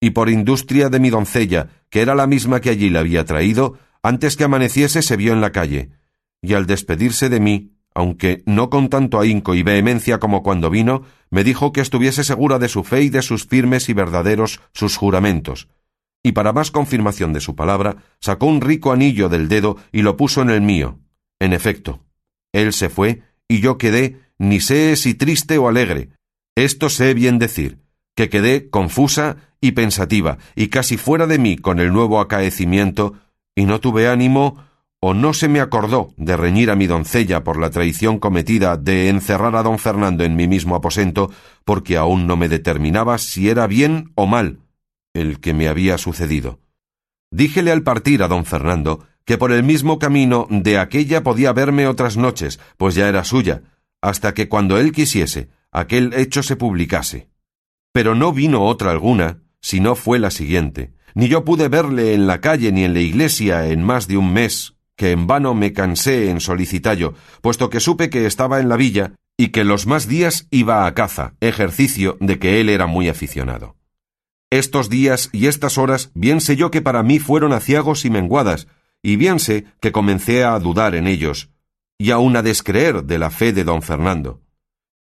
y 0.00 0.10
por 0.10 0.30
industria 0.30 0.88
de 0.88 1.00
mi 1.00 1.10
doncella, 1.10 1.68
que 1.90 2.00
era 2.00 2.14
la 2.14 2.26
misma 2.26 2.60
que 2.60 2.70
allí 2.70 2.90
le 2.90 2.98
había 2.98 3.24
traído, 3.24 3.78
antes 4.02 4.36
que 4.36 4.44
amaneciese 4.44 5.02
se 5.02 5.16
vio 5.16 5.32
en 5.32 5.40
la 5.40 5.52
calle, 5.52 5.90
y 6.40 6.54
al 6.54 6.66
despedirse 6.66 7.28
de 7.28 7.40
mí 7.40 7.77
aunque 7.98 8.44
no 8.46 8.70
con 8.70 8.90
tanto 8.90 9.18
ahínco 9.18 9.56
y 9.56 9.64
vehemencia 9.64 10.20
como 10.20 10.44
cuando 10.44 10.70
vino, 10.70 11.02
me 11.30 11.42
dijo 11.42 11.72
que 11.72 11.80
estuviese 11.80 12.22
segura 12.22 12.60
de 12.60 12.68
su 12.68 12.84
fe 12.84 13.02
y 13.02 13.08
de 13.08 13.22
sus 13.22 13.44
firmes 13.44 13.88
y 13.88 13.92
verdaderos 13.92 14.60
sus 14.72 14.96
juramentos. 14.96 15.66
Y 16.22 16.30
para 16.30 16.52
más 16.52 16.70
confirmación 16.70 17.32
de 17.32 17.40
su 17.40 17.56
palabra, 17.56 17.96
sacó 18.20 18.46
un 18.46 18.60
rico 18.60 18.92
anillo 18.92 19.28
del 19.28 19.48
dedo 19.48 19.78
y 19.90 20.02
lo 20.02 20.16
puso 20.16 20.42
en 20.42 20.50
el 20.50 20.60
mío. 20.60 21.00
En 21.40 21.52
efecto, 21.52 22.04
él 22.52 22.72
se 22.72 22.88
fue, 22.88 23.22
y 23.48 23.58
yo 23.58 23.78
quedé, 23.78 24.20
ni 24.38 24.60
sé 24.60 24.94
si 24.94 25.14
triste 25.14 25.58
o 25.58 25.66
alegre. 25.66 26.10
Esto 26.54 26.90
sé 26.90 27.14
bien 27.14 27.40
decir, 27.40 27.80
que 28.14 28.28
quedé 28.28 28.70
confusa 28.70 29.38
y 29.60 29.72
pensativa, 29.72 30.38
y 30.54 30.68
casi 30.68 30.98
fuera 30.98 31.26
de 31.26 31.40
mí 31.40 31.56
con 31.56 31.80
el 31.80 31.92
nuevo 31.92 32.20
acaecimiento, 32.20 33.14
y 33.56 33.64
no 33.64 33.80
tuve 33.80 34.06
ánimo 34.06 34.67
o 35.00 35.14
no 35.14 35.32
se 35.32 35.48
me 35.48 35.60
acordó 35.60 36.12
de 36.16 36.36
reñir 36.36 36.70
a 36.70 36.76
mi 36.76 36.86
doncella 36.86 37.44
por 37.44 37.58
la 37.58 37.70
traición 37.70 38.18
cometida 38.18 38.76
de 38.76 39.08
encerrar 39.08 39.54
a 39.54 39.62
don 39.62 39.78
Fernando 39.78 40.24
en 40.24 40.34
mi 40.34 40.48
mismo 40.48 40.74
aposento, 40.74 41.30
porque 41.64 41.96
aún 41.96 42.26
no 42.26 42.36
me 42.36 42.48
determinaba 42.48 43.18
si 43.18 43.48
era 43.48 43.66
bien 43.66 44.12
o 44.16 44.26
mal 44.26 44.60
el 45.14 45.40
que 45.40 45.54
me 45.54 45.68
había 45.68 45.98
sucedido. 45.98 46.60
Díjele 47.30 47.70
al 47.70 47.82
partir 47.82 48.22
a 48.22 48.28
don 48.28 48.44
Fernando 48.44 49.06
que 49.24 49.38
por 49.38 49.52
el 49.52 49.62
mismo 49.62 49.98
camino 49.98 50.46
de 50.50 50.78
aquella 50.78 51.22
podía 51.22 51.52
verme 51.52 51.86
otras 51.86 52.16
noches, 52.16 52.58
pues 52.76 52.94
ya 52.94 53.08
era 53.08 53.24
suya, 53.24 53.62
hasta 54.00 54.32
que 54.32 54.48
cuando 54.48 54.78
él 54.78 54.92
quisiese, 54.92 55.50
aquel 55.70 56.14
hecho 56.14 56.42
se 56.42 56.56
publicase. 56.56 57.28
Pero 57.92 58.14
no 58.14 58.32
vino 58.32 58.64
otra 58.64 58.90
alguna, 58.90 59.42
si 59.60 59.80
no 59.80 59.96
fue 59.96 60.18
la 60.18 60.30
siguiente. 60.30 60.94
Ni 61.14 61.28
yo 61.28 61.44
pude 61.44 61.68
verle 61.68 62.14
en 62.14 62.26
la 62.26 62.40
calle 62.40 62.72
ni 62.72 62.84
en 62.84 62.94
la 62.94 63.00
iglesia 63.00 63.68
en 63.68 63.82
más 63.82 64.08
de 64.08 64.16
un 64.16 64.32
mes 64.32 64.77
que 64.98 65.12
en 65.12 65.28
vano 65.28 65.54
me 65.54 65.72
cansé 65.72 66.28
en 66.28 66.40
solicitallo, 66.40 67.14
puesto 67.40 67.70
que 67.70 67.78
supe 67.78 68.10
que 68.10 68.26
estaba 68.26 68.58
en 68.58 68.68
la 68.68 68.76
villa 68.76 69.12
y 69.38 69.48
que 69.48 69.62
los 69.62 69.86
más 69.86 70.08
días 70.08 70.48
iba 70.50 70.84
a 70.84 70.94
caza, 70.94 71.34
ejercicio 71.40 72.18
de 72.20 72.40
que 72.40 72.60
él 72.60 72.68
era 72.68 72.88
muy 72.88 73.08
aficionado. 73.08 73.76
Estos 74.50 74.90
días 74.90 75.30
y 75.32 75.46
estas 75.46 75.78
horas 75.78 76.10
bien 76.14 76.40
sé 76.40 76.56
yo 76.56 76.72
que 76.72 76.82
para 76.82 77.04
mí 77.04 77.20
fueron 77.20 77.52
aciagos 77.52 78.04
y 78.04 78.10
menguadas, 78.10 78.66
y 79.00 79.14
bien 79.14 79.38
sé 79.38 79.66
que 79.80 79.92
comencé 79.92 80.42
a 80.42 80.58
dudar 80.58 80.96
en 80.96 81.06
ellos, 81.06 81.50
y 81.96 82.10
aun 82.10 82.36
a 82.36 82.42
descreer 82.42 83.04
de 83.04 83.20
la 83.20 83.30
fe 83.30 83.52
de 83.52 83.62
don 83.62 83.82
Fernando. 83.82 84.42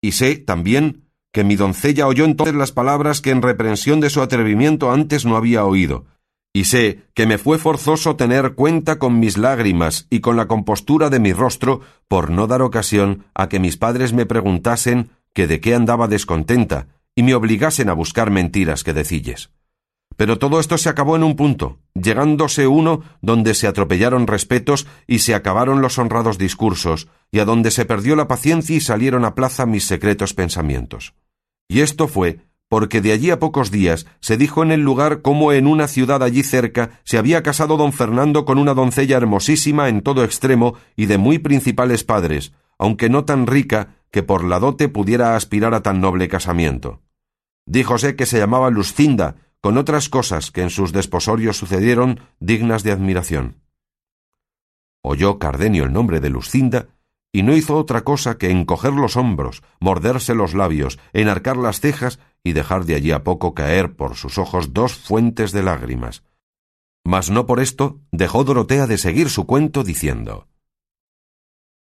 Y 0.02 0.12
sé 0.12 0.36
también 0.36 1.06
que 1.32 1.46
mi 1.46 1.56
doncella 1.56 2.08
oyó 2.08 2.26
entonces 2.26 2.56
las 2.56 2.74
palabras 2.74 3.22
que 3.22 3.30
en 3.32 3.42
reprensión 3.42 4.02
de 4.02 4.10
su 4.10 4.22
atrevimiento 4.22 4.92
antes 4.92 5.26
no 5.26 5.38
había 5.38 5.64
oído, 5.64 6.06
y 6.56 6.64
sé 6.64 7.02
que 7.14 7.26
me 7.26 7.38
fue 7.38 7.58
forzoso 7.58 8.16
tener 8.16 8.54
cuenta 8.56 8.98
con 8.98 9.20
mis 9.20 9.38
lágrimas 9.38 10.08
y 10.10 10.22
con 10.22 10.38
la 10.38 10.48
compostura 10.48 11.10
de 11.10 11.20
mi 11.20 11.34
rostro 11.34 11.82
por 12.08 12.32
no 12.32 12.48
dar 12.48 12.62
ocasión 12.62 13.26
a 13.34 13.50
que 13.50 13.60
mis 13.60 13.76
padres 13.76 14.14
me 14.14 14.26
preguntasen 14.26 15.10
que 15.34 15.48
de 15.48 15.60
qué 15.60 15.76
andaba 15.76 16.08
descontenta 16.08 16.88
y 17.14 17.24
me 17.24 17.36
obligasen 17.36 17.90
a 17.90 17.94
buscar 17.94 18.32
mentiras 18.32 18.86
que 18.86 18.94
decilles. 18.94 19.50
Pero 20.16 20.40
todo 20.40 20.62
esto 20.62 20.78
se 20.78 20.88
acabó 20.88 21.18
en 21.18 21.24
un 21.24 21.36
punto, 21.36 21.80
llegándose 21.94 22.68
uno 22.68 23.02
donde 23.20 23.54
se 23.54 23.68
atropellaron 23.68 24.26
respetos 24.26 24.88
y 25.08 25.20
se 25.20 25.36
acabaron 25.36 25.82
los 25.82 26.00
honrados 26.00 26.38
discursos, 26.38 27.10
y 27.34 27.40
a 27.40 27.46
donde 27.46 27.70
se 27.70 27.84
perdió 27.84 28.16
la 28.16 28.30
paciencia 28.30 28.78
y 28.78 28.80
salieron 28.80 29.26
a 29.26 29.36
plaza 29.36 29.66
mis 29.66 29.84
secretos 29.84 30.34
pensamientos. 30.34 31.16
Y 31.68 31.82
esto 31.82 32.08
fue 32.08 32.40
porque 32.76 33.00
de 33.00 33.14
allí 33.14 33.32
a 33.32 33.40
pocos 33.40 33.72
días 33.72 34.06
se 34.20 34.36
dijo 34.36 34.62
en 34.62 34.70
el 34.70 34.82
lugar 34.82 35.22
cómo 35.22 35.54
en 35.54 35.66
una 35.66 35.88
ciudad 35.88 36.22
allí 36.22 36.44
cerca 36.44 37.00
se 37.06 37.18
había 37.18 37.42
casado 37.42 37.78
don 37.78 37.94
Fernando 37.94 38.44
con 38.44 38.58
una 38.58 38.74
doncella 38.74 39.16
hermosísima 39.16 39.88
en 39.88 40.02
todo 40.02 40.26
extremo 40.26 40.76
y 40.98 41.06
de 41.06 41.18
muy 41.18 41.40
principales 41.40 42.04
padres, 42.04 42.52
aunque 42.78 43.08
no 43.08 43.24
tan 43.24 43.48
rica 43.48 43.96
que 44.12 44.24
por 44.24 44.44
la 44.44 44.60
dote 44.60 44.90
pudiera 44.90 45.38
aspirar 45.38 45.74
a 45.74 45.84
tan 45.84 46.02
noble 46.02 46.28
casamiento. 46.28 47.02
Díjose 47.66 48.18
que 48.18 48.26
se 48.26 48.40
llamaba 48.40 48.70
Luscinda, 48.72 49.38
con 49.62 49.78
otras 49.78 50.10
cosas 50.10 50.52
que 50.52 50.62
en 50.62 50.70
sus 50.70 50.92
desposorios 50.92 51.56
sucedieron 51.56 52.20
dignas 52.42 52.84
de 52.84 52.92
admiración. 52.92 53.62
Oyó 55.02 55.40
Cardenio 55.40 55.86
el 55.86 55.94
nombre 55.94 56.20
de 56.20 56.30
Lucinda 56.30 56.90
y 57.36 57.44
no 57.44 57.54
hizo 57.54 57.76
otra 57.76 58.06
cosa 58.06 58.38
que 58.38 58.50
encoger 58.50 58.94
los 58.94 59.18
hombros, 59.18 59.62
morderse 59.82 60.34
los 60.34 60.54
labios, 60.54 61.00
enarcar 61.12 61.58
las 61.58 61.82
cejas 61.82 62.18
y 62.46 62.54
dejar 62.54 62.86
de 62.86 62.96
allí 62.96 63.12
a 63.12 63.26
poco 63.26 63.54
caer 63.54 63.98
por 63.98 64.16
sus 64.16 64.38
ojos 64.38 64.72
dos 64.74 64.94
fuentes 64.94 65.52
de 65.52 65.62
lágrimas. 65.62 66.24
Mas 67.04 67.30
no 67.30 67.46
por 67.46 67.60
esto 67.60 68.00
dejó 68.14 68.46
Dorotea 68.46 68.88
de 68.88 68.98
seguir 68.98 69.30
su 69.30 69.46
cuento 69.46 69.84
diciendo 69.84 70.48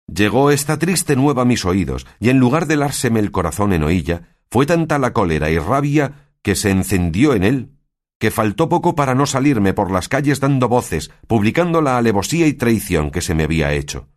Llegó 0.07 0.51
esta 0.51 0.79
triste 0.79 1.17
nueva 1.17 1.43
a 1.43 1.45
mis 1.45 1.67
oídos, 1.67 2.07
y 2.19 2.31
en 2.31 2.39
lugar 2.39 2.67
de 2.67 2.79
lárseme 2.79 3.21
el 3.21 3.31
corazón 3.31 3.75
en 3.75 3.83
oilla, 3.83 4.39
fue 4.51 4.65
tanta 4.65 4.99
la 4.99 5.13
cólera 5.13 5.51
y 5.51 5.59
rabia 5.59 6.31
que 6.41 6.55
se 6.55 6.71
encendió 6.71 7.35
en 7.35 7.43
él, 7.45 7.73
que 8.19 8.31
faltó 8.31 8.71
poco 8.71 8.95
para 8.95 9.15
no 9.15 9.27
salirme 9.27 9.75
por 9.75 9.91
las 9.91 10.09
calles 10.09 10.41
dando 10.41 10.71
voces, 10.71 11.11
publicando 11.27 11.83
la 11.83 11.99
alevosía 11.99 12.47
y 12.47 12.55
traición 12.55 13.11
que 13.11 13.21
se 13.21 13.35
me 13.35 13.45
había 13.45 13.75
hecho. 13.75 14.09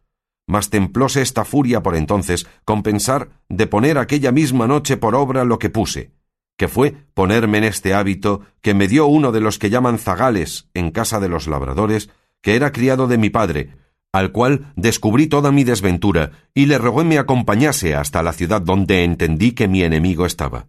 Mas 0.48 0.70
templóse 0.70 1.22
esta 1.22 1.44
furia 1.46 1.82
por 1.82 1.96
entonces 1.96 2.48
con 2.66 2.84
pensar 2.84 3.30
de 3.50 3.68
poner 3.68 3.98
aquella 3.98 4.32
misma 4.32 4.68
noche 4.68 4.98
por 4.98 5.16
obra 5.16 5.44
lo 5.44 5.58
que 5.58 5.70
puse, 5.70 6.12
que 6.58 6.68
fue 6.68 6.96
ponerme 7.14 7.58
en 7.58 7.64
este 7.66 7.94
hábito 7.94 8.42
que 8.62 8.74
me 8.74 8.88
dio 8.88 9.08
uno 9.08 9.32
de 9.32 9.42
los 9.42 9.60
que 9.60 9.70
llaman 9.70 9.98
zagales 9.98 10.70
en 10.74 10.92
casa 10.92 11.20
de 11.20 11.30
los 11.30 11.48
labradores, 11.48 12.10
que 12.42 12.56
era 12.56 12.72
criado 12.72 13.08
de 13.08 13.18
mi 13.18 13.30
padre, 13.30 13.74
al 14.14 14.32
cual 14.32 14.72
descubrí 14.76 15.28
toda 15.28 15.52
mi 15.52 15.64
desventura 15.64 16.32
y 16.54 16.68
le 16.68 16.78
rogué 16.78 17.04
me 17.04 17.18
acompañase 17.18 17.96
hasta 17.96 18.24
la 18.24 18.32
ciudad 18.32 18.62
donde 18.62 19.04
entendí 19.04 19.52
que 19.52 19.68
mi 19.68 19.84
enemigo 19.84 20.26
estaba. 20.26 20.68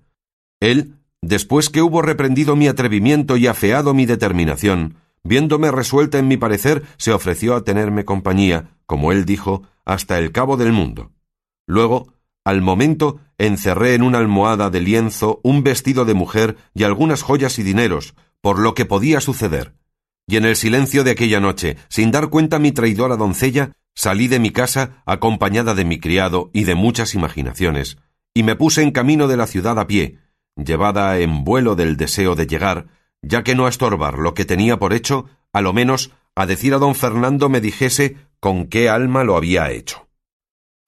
Él, 0.58 0.94
después 1.22 1.70
que 1.70 1.82
hubo 1.82 2.02
reprendido 2.02 2.56
mi 2.56 2.66
atrevimiento 2.66 3.36
y 3.36 3.46
afeado 3.46 3.94
mi 3.94 4.04
determinación, 4.04 4.96
viéndome 5.26 5.70
resuelta 5.70 6.18
en 6.18 6.28
mi 6.28 6.36
parecer, 6.36 6.82
se 6.96 7.12
ofreció 7.12 7.54
a 7.54 7.64
tenerme 7.64 8.04
compañía, 8.04 8.76
como 8.86 9.12
él 9.12 9.24
dijo, 9.24 9.62
hasta 9.84 10.18
el 10.18 10.32
cabo 10.32 10.56
del 10.56 10.72
mundo. 10.72 11.12
Luego, 11.66 12.12
al 12.44 12.62
momento, 12.62 13.20
encerré 13.38 13.94
en 13.94 14.02
una 14.02 14.18
almohada 14.18 14.70
de 14.70 14.80
lienzo 14.80 15.40
un 15.42 15.62
vestido 15.62 16.04
de 16.04 16.14
mujer 16.14 16.56
y 16.74 16.84
algunas 16.84 17.22
joyas 17.22 17.58
y 17.58 17.62
dineros, 17.62 18.14
por 18.40 18.58
lo 18.58 18.74
que 18.74 18.84
podía 18.84 19.20
suceder 19.20 19.74
y 20.26 20.36
en 20.36 20.44
el 20.44 20.56
silencio 20.56 21.04
de 21.04 21.12
aquella 21.12 21.40
noche, 21.40 21.76
sin 21.88 22.10
dar 22.10 22.28
cuenta 22.28 22.58
mi 22.58 22.72
traidora 22.72 23.16
doncella, 23.16 23.72
salí 23.94 24.28
de 24.28 24.40
mi 24.40 24.50
casa 24.50 25.02
acompañada 25.06 25.74
de 25.74 25.84
mi 25.84 26.00
criado 26.00 26.50
y 26.52 26.64
de 26.64 26.74
muchas 26.74 27.14
imaginaciones, 27.14 27.98
y 28.34 28.42
me 28.42 28.56
puse 28.56 28.82
en 28.82 28.90
camino 28.90 29.28
de 29.28 29.36
la 29.36 29.46
ciudad 29.46 29.78
a 29.78 29.86
pie, 29.86 30.18
llevada 30.56 31.18
en 31.18 31.44
vuelo 31.44 31.76
del 31.76 31.96
deseo 31.96 32.34
de 32.34 32.46
llegar, 32.46 32.88
ya 33.26 33.42
que 33.42 33.54
no 33.54 33.66
a 33.66 33.68
estorbar 33.68 34.18
lo 34.18 34.34
que 34.34 34.44
tenía 34.44 34.78
por 34.78 34.92
hecho, 34.92 35.26
a 35.52 35.60
lo 35.60 35.72
menos 35.72 36.12
a 36.34 36.46
decir 36.46 36.74
a 36.74 36.78
don 36.78 36.94
Fernando 36.94 37.48
me 37.48 37.60
dijese 37.60 38.16
con 38.40 38.66
qué 38.66 38.88
alma 38.88 39.24
lo 39.24 39.36
había 39.36 39.70
hecho. 39.70 40.08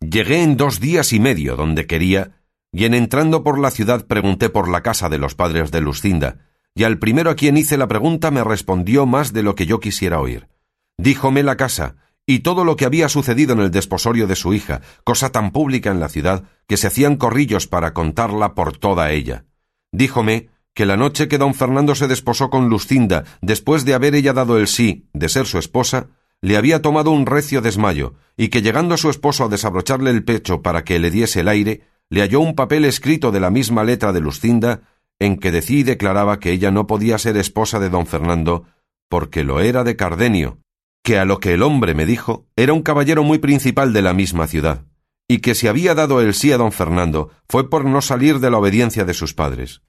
Llegué 0.01 0.43
en 0.43 0.57
dos 0.57 0.79
días 0.79 1.13
y 1.13 1.21
medio 1.21 1.57
donde 1.57 1.87
quería, 1.87 2.43
y 2.71 2.85
en 2.85 2.95
entrando 2.95 3.43
por 3.43 3.59
la 3.59 3.71
ciudad 3.71 4.07
pregunté 4.07 4.51
por 4.51 4.69
la 4.69 4.83
casa 4.83 5.09
de 5.09 5.19
los 5.19 5.35
padres 5.35 5.71
de 5.71 5.81
Lucinda, 5.81 6.47
y 6.75 6.85
al 6.85 6.99
primero 6.99 7.31
a 7.31 7.35
quien 7.35 7.57
hice 7.57 7.77
la 7.77 7.89
pregunta 7.89 8.31
me 8.31 8.45
respondió 8.45 9.07
más 9.07 9.33
de 9.33 9.43
lo 9.43 9.55
que 9.55 9.67
yo 9.67 9.81
quisiera 9.81 10.21
oír. 10.21 10.49
Díjome 10.97 11.43
la 11.43 11.57
casa, 11.57 11.97
y 12.27 12.41
todo 12.41 12.65
lo 12.65 12.77
que 12.77 12.85
había 12.85 13.09
sucedido 13.09 13.55
en 13.55 13.61
el 13.61 13.71
desposorio 13.71 14.27
de 14.27 14.37
su 14.37 14.53
hija, 14.55 14.83
cosa 15.03 15.33
tan 15.33 15.51
pública 15.51 15.91
en 15.91 15.99
la 15.99 16.11
ciudad, 16.11 16.45
que 16.69 16.77
se 16.77 16.87
hacían 16.87 17.17
corrillos 17.17 17.67
para 17.67 17.95
contarla 17.95 18.55
por 18.55 18.77
toda 18.77 19.11
ella. 19.11 19.47
Díjome 19.91 20.51
que 20.79 20.87
la 20.87 20.97
noche 20.97 21.27
que 21.27 21.39
don 21.39 21.55
Fernando 21.55 21.97
se 21.97 22.07
desposó 22.07 22.51
con 22.51 22.69
Lucinda, 22.69 23.25
después 23.41 23.85
de 23.85 23.95
haber 23.95 24.15
ella 24.15 24.33
dado 24.33 24.59
el 24.59 24.69
sí 24.69 25.09
de 25.13 25.29
ser 25.29 25.45
su 25.45 25.59
esposa, 25.59 26.07
le 26.41 26.57
había 26.57 26.83
tomado 26.83 27.11
un 27.11 27.27
recio 27.27 27.61
desmayo, 27.61 28.15
y 28.37 28.47
que 28.47 28.63
llegando 28.63 28.95
a 28.95 28.97
su 28.97 29.11
esposo 29.11 29.43
a 29.43 29.49
desabrocharle 29.49 30.11
el 30.11 30.23
pecho 30.23 30.63
para 30.63 30.85
que 30.85 31.01
le 31.01 31.11
diese 31.11 31.41
el 31.41 31.49
aire, 31.49 31.81
le 32.11 32.21
halló 32.21 32.39
un 32.39 32.55
papel 32.55 32.85
escrito 32.85 33.33
de 33.33 33.41
la 33.41 33.51
misma 33.51 33.83
letra 33.83 34.13
de 34.13 34.21
Lucinda 34.21 34.83
en 35.19 35.41
que 35.41 35.51
decía 35.51 35.81
y 35.81 35.83
declaraba 35.83 36.39
que 36.39 36.53
ella 36.53 36.71
no 36.71 36.87
podía 36.87 37.19
ser 37.19 37.37
esposa 37.39 37.81
de 37.81 37.91
don 37.91 38.07
Fernando 38.07 38.63
porque 39.09 39.43
lo 39.43 39.59
era 39.59 39.83
de 39.83 39.97
Cardenio, 39.97 40.61
que 41.03 41.19
a 41.19 41.25
lo 41.25 41.41
que 41.41 41.55
el 41.55 41.65
hombre 41.65 41.97
me 41.97 42.07
dijo 42.07 42.47
era 42.55 42.73
un 42.73 42.83
caballero 42.83 43.25
muy 43.25 43.39
principal 43.39 43.93
de 43.93 44.03
la 44.03 44.13
misma 44.13 44.47
ciudad, 44.47 44.85
y 45.27 45.39
que 45.39 45.57
si 45.57 45.67
había 45.67 45.97
dado 45.97 46.21
el 46.21 46.35
sí 46.35 46.53
a 46.53 46.57
don 46.57 46.71
Fernando 46.71 47.31
fue 47.49 47.69
por 47.69 47.85
no 47.85 48.01
salir 48.01 48.39
de 48.39 48.53
la 48.53 48.59
obediencia 48.59 49.05
de 49.05 49.15
sus 49.15 49.35
padres. 49.35 49.83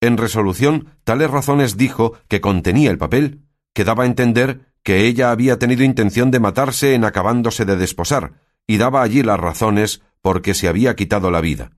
En 0.00 0.16
resolución, 0.16 0.96
tales 1.04 1.30
razones 1.30 1.76
dijo 1.76 2.14
que 2.28 2.40
contenía 2.40 2.90
el 2.90 2.98
papel, 2.98 3.42
que 3.74 3.84
daba 3.84 4.04
a 4.04 4.06
entender 4.06 4.72
que 4.82 5.06
ella 5.06 5.30
había 5.30 5.58
tenido 5.58 5.84
intención 5.84 6.30
de 6.30 6.40
matarse 6.40 6.94
en 6.94 7.04
acabándose 7.04 7.64
de 7.64 7.76
desposar, 7.76 8.34
y 8.66 8.76
daba 8.76 9.02
allí 9.02 9.22
las 9.22 9.40
razones 9.40 10.02
por 10.20 10.42
que 10.42 10.54
se 10.54 10.68
había 10.68 10.96
quitado 10.96 11.30
la 11.30 11.40
vida 11.40 11.72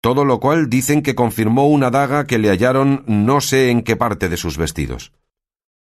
todo 0.00 0.24
lo 0.24 0.38
cual 0.40 0.70
dicen 0.70 1.02
que 1.02 1.14
confirmó 1.14 1.68
una 1.68 1.90
daga 1.90 2.26
que 2.26 2.38
le 2.38 2.50
hallaron 2.50 3.04
no 3.06 3.40
sé 3.40 3.70
en 3.70 3.82
qué 3.82 3.96
parte 3.96 4.28
de 4.28 4.36
sus 4.36 4.56
vestidos. 4.56 5.12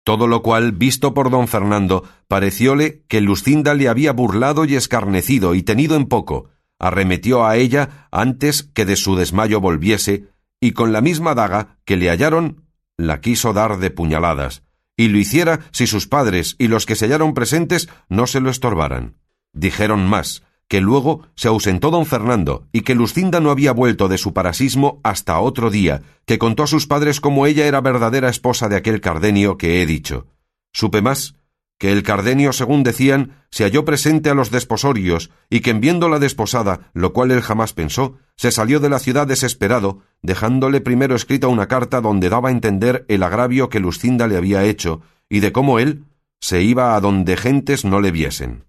Todo 0.04 0.28
lo 0.28 0.42
cual, 0.42 0.72
visto 0.72 1.14
por 1.14 1.30
don 1.30 1.48
Fernando, 1.48 2.04
parecióle 2.28 3.04
que 3.08 3.22
Lucinda 3.22 3.74
le 3.74 3.90
había 3.90 4.14
burlado 4.14 4.66
y 4.66 4.76
escarnecido 4.76 5.54
y 5.54 5.64
tenido 5.64 5.96
en 5.96 6.06
poco, 6.06 6.50
arremetió 6.80 7.46
a 7.46 7.58
ella 7.58 8.08
antes 8.12 8.64
que 8.64 8.86
de 8.86 8.96
su 8.96 9.16
desmayo 9.16 9.60
volviese, 9.60 10.28
y 10.60 10.72
con 10.72 10.92
la 10.92 11.02
misma 11.02 11.36
daga 11.36 11.78
que 11.86 11.98
le 11.98 12.10
hallaron, 12.10 12.66
la 12.98 13.22
quiso 13.22 13.54
dar 13.54 13.78
de 13.78 13.92
puñaladas, 13.92 14.64
y 14.96 15.10
lo 15.10 15.18
hiciera 15.18 15.60
si 15.72 15.88
sus 15.88 16.08
padres 16.08 16.56
y 16.58 16.68
los 16.68 16.86
que 16.86 16.96
se 16.96 17.06
hallaron 17.06 17.34
presentes 17.34 17.90
no 18.10 18.28
se 18.28 18.40
lo 18.40 18.50
estorbaran. 18.50 19.18
Dijeron 19.54 20.08
más, 20.08 20.44
que 20.68 20.82
luego 20.82 21.28
se 21.36 21.48
ausentó 21.48 21.92
don 21.92 22.06
Fernando 22.06 22.68
y 22.72 22.82
que 22.82 22.96
Lucinda 22.96 23.40
no 23.40 23.52
había 23.52 23.72
vuelto 23.72 24.08
de 24.08 24.18
su 24.18 24.34
parasismo 24.34 25.00
hasta 25.04 25.40
otro 25.40 25.70
día, 25.70 26.02
que 26.26 26.38
contó 26.40 26.64
a 26.64 26.68
sus 26.68 26.88
padres 26.88 27.22
cómo 27.22 27.46
ella 27.46 27.66
era 27.66 27.82
verdadera 27.82 28.30
esposa 28.30 28.68
de 28.68 28.76
aquel 28.76 29.00
Cardenio 29.00 29.58
que 29.58 29.82
he 29.82 29.86
dicho. 29.86 30.28
Supe 30.74 31.02
más 31.02 31.36
que 31.78 31.92
el 31.92 32.04
Cardenio, 32.04 32.54
según 32.54 32.84
decían, 32.84 33.44
se 33.52 33.64
halló 33.64 33.86
presente 33.86 34.30
a 34.30 34.34
los 34.34 34.50
desposorios 34.50 35.30
y 35.50 35.60
que 35.60 35.70
en 35.70 35.80
viéndola 35.80 36.20
desposada, 36.20 36.92
lo 36.94 37.14
cual 37.14 37.32
él 37.32 37.42
jamás 37.42 37.74
pensó, 37.74 38.18
se 38.36 38.52
salió 38.52 38.80
de 38.80 38.90
la 38.90 39.00
ciudad 39.00 39.28
desesperado, 39.28 40.02
dejándole 40.22 40.82
primero 40.82 41.16
escrita 41.16 41.48
una 41.48 41.68
carta 41.68 42.02
donde 42.02 42.30
daba 42.30 42.50
a 42.50 42.52
entender 42.52 43.06
el 43.08 43.24
agravio 43.24 43.70
que 43.70 43.80
Lucinda 43.80 44.28
le 44.28 44.38
había 44.38 44.64
hecho 44.64 45.02
y 45.30 45.40
de 45.40 45.52
cómo 45.52 45.80
él 45.80 46.06
se 46.40 46.62
iba 46.62 46.96
a 46.96 47.02
donde 47.02 47.38
gentes 47.38 47.86
no 47.86 48.02
le 48.02 48.12
viesen. 48.12 48.66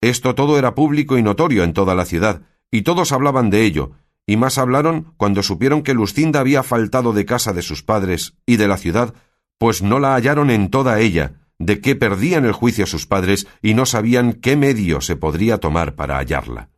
Esto 0.00 0.34
todo 0.34 0.58
era 0.58 0.74
público 0.74 1.18
y 1.18 1.22
notorio 1.22 1.64
en 1.64 1.72
toda 1.72 1.94
la 1.94 2.04
ciudad, 2.04 2.42
y 2.70 2.82
todos 2.82 3.12
hablaban 3.12 3.50
de 3.50 3.64
ello, 3.64 3.92
y 4.26 4.36
más 4.36 4.58
hablaron 4.58 5.14
cuando 5.16 5.42
supieron 5.42 5.82
que 5.82 5.94
Lucinda 5.94 6.40
había 6.40 6.62
faltado 6.62 7.12
de 7.12 7.24
casa 7.24 7.52
de 7.52 7.62
sus 7.62 7.82
padres 7.82 8.34
y 8.44 8.56
de 8.56 8.68
la 8.68 8.76
ciudad, 8.76 9.14
pues 9.58 9.82
no 9.82 9.98
la 9.98 10.14
hallaron 10.14 10.50
en 10.50 10.68
toda 10.68 11.00
ella, 11.00 11.45
de 11.58 11.80
que 11.80 11.96
perdían 11.96 12.44
el 12.44 12.52
juicio 12.52 12.86
sus 12.86 13.06
padres 13.06 13.46
y 13.62 13.74
no 13.74 13.86
sabían 13.86 14.34
qué 14.34 14.56
medio 14.56 15.00
se 15.00 15.16
podría 15.16 15.58
tomar 15.58 15.94
para 15.94 16.18
hallarla. 16.18 16.70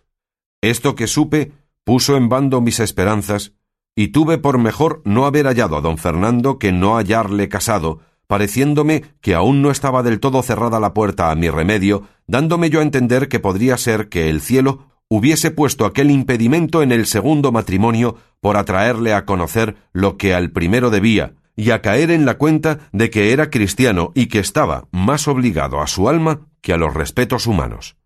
Esto 0.61 0.95
que 0.95 1.07
supe 1.07 1.53
puso 1.85 2.17
en 2.17 2.29
bando 2.29 2.61
mis 2.61 2.81
esperanzas, 2.81 3.55
y 3.97 4.09
tuve 4.09 4.39
por 4.39 4.59
mejor 4.59 5.03
no 5.05 5.27
haber 5.27 5.47
hallado 5.47 5.77
a 5.77 5.81
don 5.81 5.99
Fernando 5.99 6.59
que 6.59 6.71
no 6.71 6.97
hallarle 6.97 7.49
casado, 7.49 8.01
pareciéndome 8.29 9.05
que 9.21 9.35
aún 9.35 9.63
no 9.63 9.71
estaba 9.71 10.03
del 10.03 10.21
todo 10.21 10.43
cerrada 10.43 10.79
la 10.79 10.95
puerta 10.95 11.31
a 11.31 11.35
mi 11.35 11.49
remedio, 11.49 12.05
dándome 12.27 12.71
yo 12.71 12.81
a 12.81 12.83
entender 12.83 13.29
que 13.29 13.41
podría 13.41 13.77
ser 13.79 14.09
que 14.09 14.29
el 14.29 14.41
cielo 14.41 14.87
hubiese 15.09 15.51
puesto 15.51 15.87
aquel 15.87 16.11
impedimento 16.11 16.83
en 16.83 16.93
el 16.93 17.07
segundo 17.07 17.51
matrimonio 17.51 18.17
por 18.41 18.57
atraerle 18.57 19.15
a 19.15 19.25
conocer 19.25 19.77
lo 19.93 20.19
que 20.19 20.35
al 20.35 20.51
primero 20.51 20.91
debía, 20.91 21.35
y 21.59 21.73
a 21.73 21.83
caer 21.83 22.13
en 22.13 22.25
la 22.25 22.39
cuenta 22.39 22.89
de 22.93 23.11
que 23.11 23.33
era 23.33 23.51
cristiano 23.51 24.13
y 24.15 24.29
que 24.29 24.39
estaba 24.39 24.87
más 24.93 25.27
obligado 25.27 25.81
a 25.81 25.89
su 25.89 26.09
alma 26.09 26.47
que 26.61 26.73
a 26.73 26.77
los 26.77 26.95
respetos 26.95 27.49
humanos. 27.49 27.97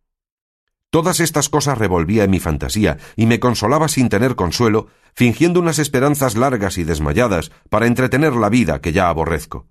Todas 0.89 1.21
estas 1.21 1.51
cosas 1.51 1.77
revolvía 1.77 2.25
en 2.25 2.31
mi 2.31 2.41
fantasía 2.41 2.97
y 3.15 3.27
me 3.27 3.41
consolaba 3.41 3.89
sin 3.89 4.09
tener 4.09 4.37
consuelo, 4.37 4.87
fingiendo 5.15 5.61
unas 5.61 5.79
esperanzas 5.79 6.35
largas 6.35 6.79
y 6.79 6.85
desmayadas 6.85 7.53
para 7.69 7.87
entretener 7.87 8.33
la 8.33 8.49
vida 8.49 8.81
que 8.81 8.93
ya 8.93 9.11
aborrezco. 9.11 9.67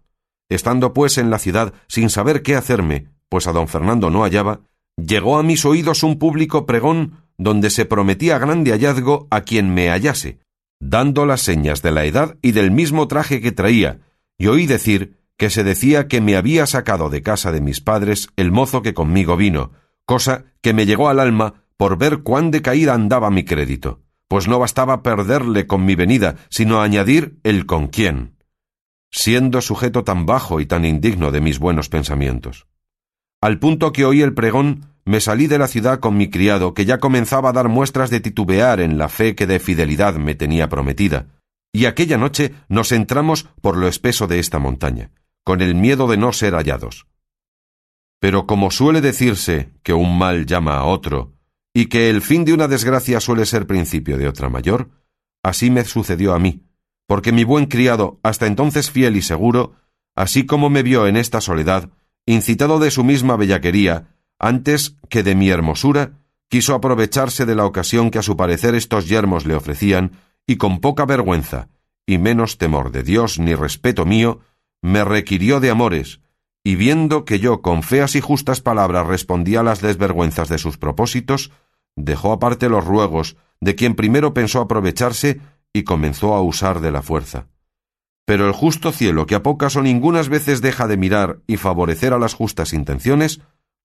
Estando 0.47 0.93
pues 0.93 1.17
en 1.17 1.31
la 1.31 1.39
ciudad 1.39 1.73
sin 1.87 2.11
saber 2.11 2.43
qué 2.43 2.55
hacerme, 2.55 3.07
pues 3.29 3.47
a 3.47 3.51
don 3.51 3.67
Fernando 3.67 4.11
no 4.11 4.21
hallaba, 4.21 4.61
llegó 4.95 5.39
a 5.39 5.43
mis 5.43 5.65
oídos 5.65 6.03
un 6.03 6.19
público 6.19 6.67
pregón 6.67 7.23
donde 7.39 7.71
se 7.71 7.85
prometía 7.85 8.37
grande 8.37 8.69
hallazgo 8.73 9.27
a 9.31 9.41
quien 9.41 9.73
me 9.73 9.89
hallase, 9.89 10.37
dando 10.81 11.25
las 11.25 11.41
señas 11.41 11.81
de 11.81 11.91
la 11.91 12.03
edad 12.03 12.37
y 12.41 12.51
del 12.51 12.71
mismo 12.71 13.07
traje 13.07 13.39
que 13.39 13.53
traía, 13.53 13.99
y 14.37 14.47
oí 14.47 14.65
decir 14.65 15.21
que 15.37 15.49
se 15.49 15.63
decía 15.63 16.07
que 16.07 16.19
me 16.19 16.35
había 16.35 16.65
sacado 16.65 17.09
de 17.09 17.21
casa 17.21 17.51
de 17.51 17.61
mis 17.61 17.79
padres 17.79 18.29
el 18.35 18.51
mozo 18.51 18.81
que 18.81 18.93
conmigo 18.93 19.37
vino, 19.37 19.71
cosa 20.05 20.45
que 20.61 20.73
me 20.73 20.85
llegó 20.85 21.07
al 21.07 21.19
alma 21.19 21.63
por 21.77 21.97
ver 21.97 22.23
cuán 22.23 22.51
decaída 22.51 22.93
andaba 22.93 23.29
mi 23.29 23.43
crédito, 23.45 24.01
pues 24.27 24.47
no 24.47 24.59
bastaba 24.59 25.03
perderle 25.03 25.67
con 25.67 25.85
mi 25.85 25.95
venida, 25.95 26.35
sino 26.49 26.81
añadir 26.81 27.39
el 27.43 27.65
con 27.65 27.87
quién. 27.87 28.35
siendo 29.13 29.59
sujeto 29.59 30.05
tan 30.05 30.25
bajo 30.25 30.61
y 30.61 30.65
tan 30.65 30.85
indigno 30.85 31.31
de 31.31 31.41
mis 31.41 31.59
buenos 31.59 31.89
pensamientos. 31.89 32.65
Al 33.41 33.59
punto 33.59 33.91
que 33.91 34.05
oí 34.05 34.21
el 34.21 34.33
pregón, 34.33 34.90
me 35.05 35.19
salí 35.19 35.47
de 35.47 35.57
la 35.57 35.67
ciudad 35.67 35.99
con 35.99 36.17
mi 36.17 36.29
criado, 36.29 36.73
que 36.73 36.85
ya 36.85 36.99
comenzaba 36.99 37.49
a 37.49 37.53
dar 37.53 37.69
muestras 37.69 38.09
de 38.09 38.19
titubear 38.19 38.79
en 38.79 38.97
la 38.97 39.09
fe 39.09 39.35
que 39.35 39.47
de 39.47 39.59
fidelidad 39.59 40.15
me 40.15 40.35
tenía 40.35 40.69
prometida, 40.69 41.27
y 41.73 41.85
aquella 41.85 42.17
noche 42.17 42.53
nos 42.67 42.91
entramos 42.91 43.47
por 43.61 43.77
lo 43.77 43.87
espeso 43.87 44.27
de 44.27 44.39
esta 44.39 44.59
montaña, 44.59 45.11
con 45.43 45.61
el 45.61 45.75
miedo 45.75 46.07
de 46.07 46.17
no 46.17 46.33
ser 46.33 46.53
hallados. 46.53 47.07
Pero 48.19 48.45
como 48.45 48.71
suele 48.71 49.01
decirse 49.01 49.73
que 49.83 49.93
un 49.93 50.17
mal 50.17 50.45
llama 50.45 50.77
a 50.77 50.85
otro, 50.85 51.33
y 51.73 51.85
que 51.87 52.09
el 52.09 52.21
fin 52.21 52.45
de 52.45 52.53
una 52.53 52.67
desgracia 52.67 53.19
suele 53.19 53.45
ser 53.45 53.65
principio 53.65 54.17
de 54.17 54.27
otra 54.27 54.49
mayor, 54.49 54.91
así 55.43 55.71
me 55.71 55.85
sucedió 55.85 56.33
a 56.33 56.39
mí, 56.39 56.63
porque 57.07 57.31
mi 57.31 57.43
buen 57.43 57.65
criado, 57.65 58.19
hasta 58.23 58.47
entonces 58.47 58.91
fiel 58.91 59.15
y 59.15 59.21
seguro, 59.21 59.73
así 60.15 60.45
como 60.45 60.69
me 60.69 60.83
vio 60.83 61.07
en 61.07 61.17
esta 61.17 61.41
soledad, 61.41 61.89
incitado 62.25 62.79
de 62.79 62.91
su 62.91 63.03
misma 63.03 63.37
bellaquería, 63.37 64.15
antes 64.41 64.97
que 65.07 65.21
de 65.21 65.35
mi 65.35 65.49
hermosura, 65.49 66.13
quiso 66.49 66.73
aprovecharse 66.73 67.45
de 67.45 67.55
la 67.55 67.65
ocasión 67.65 68.09
que 68.09 68.17
a 68.17 68.23
su 68.23 68.35
parecer 68.35 68.73
estos 68.73 69.07
yermos 69.07 69.45
le 69.45 69.55
ofrecían, 69.55 70.13
y 70.47 70.57
con 70.57 70.81
poca 70.81 71.05
vergüenza, 71.05 71.69
y 72.07 72.17
menos 72.17 72.57
temor 72.57 72.91
de 72.91 73.03
Dios 73.03 73.39
ni 73.39 73.53
respeto 73.53 74.03
mío, 74.05 74.39
me 74.81 75.05
requirió 75.05 75.59
de 75.59 75.69
amores, 75.69 76.21
y 76.63 76.75
viendo 76.75 77.23
que 77.23 77.39
yo 77.39 77.61
con 77.61 77.83
feas 77.83 78.15
y 78.15 78.21
justas 78.21 78.61
palabras 78.61 79.05
respondía 79.05 79.59
a 79.59 79.63
las 79.63 79.79
desvergüenzas 79.79 80.49
de 80.49 80.57
sus 80.57 80.77
propósitos, 80.77 81.51
dejó 81.95 82.33
aparte 82.33 82.67
los 82.67 82.83
ruegos 82.83 83.37
de 83.59 83.75
quien 83.75 83.93
primero 83.93 84.33
pensó 84.33 84.59
aprovecharse 84.59 85.39
y 85.71 85.83
comenzó 85.83 86.33
a 86.33 86.41
usar 86.41 86.81
de 86.81 86.91
la 86.91 87.03
fuerza. 87.03 87.47
Pero 88.25 88.47
el 88.47 88.53
justo 88.53 88.91
cielo, 88.91 89.27
que 89.27 89.35
a 89.35 89.43
pocas 89.43 89.75
o 89.75 89.83
ningunas 89.83 90.29
veces 90.29 90.61
deja 90.61 90.87
de 90.87 90.97
mirar 90.97 91.39
y 91.47 91.57
favorecer 91.57 92.13
a 92.13 92.19
las 92.19 92.33
justas 92.33 92.73
intenciones, 92.73 93.41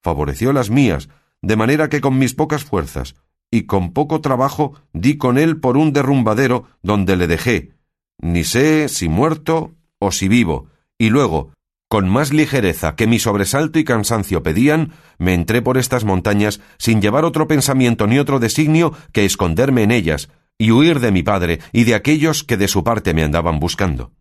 favoreció 0.07 0.53
las 0.53 0.71
mías, 0.71 1.09
de 1.43 1.57
manera 1.57 1.89
que 1.89 2.01
con 2.01 2.17
mis 2.17 2.33
pocas 2.33 2.63
fuerzas 2.63 3.17
y 3.51 3.63
con 3.63 3.93
poco 3.93 4.21
trabajo 4.21 4.75
di 4.93 5.19
con 5.19 5.37
él 5.37 5.59
por 5.59 5.77
un 5.77 5.93
derrumbadero 5.93 6.69
donde 6.81 7.17
le 7.17 7.27
dejé, 7.27 7.73
ni 8.21 8.45
sé 8.45 8.89
si 8.89 9.09
muerto 9.09 9.75
o 9.99 10.13
si 10.13 10.29
vivo, 10.29 10.69
y 10.97 11.11
luego, 11.11 11.51
con 11.89 12.09
más 12.09 12.33
ligereza 12.33 12.95
que 12.95 13.09
mi 13.09 13.19
sobresalto 13.19 13.81
y 13.81 13.85
cansancio 13.85 14.45
pedían, 14.45 14.93
me 15.19 15.35
entré 15.35 15.61
por 15.61 15.77
estas 15.77 16.05
montañas 16.05 16.61
sin 16.79 17.03
llevar 17.03 17.25
otro 17.25 17.49
pensamiento 17.49 18.07
ni 18.07 18.21
otro 18.21 18.39
designio 18.39 18.93
que 19.11 19.25
esconderme 19.25 19.83
en 19.83 19.91
ellas, 19.91 20.29
y 20.57 20.71
huir 20.71 21.01
de 21.01 21.11
mi 21.11 21.25
padre 21.25 21.59
y 21.73 21.83
de 21.83 21.97
aquellos 21.97 22.45
que 22.45 22.57
de 22.57 22.69
su 22.69 22.85
parte 22.85 23.13
me 23.13 23.25
andaban 23.25 23.59
buscando. 23.59 24.13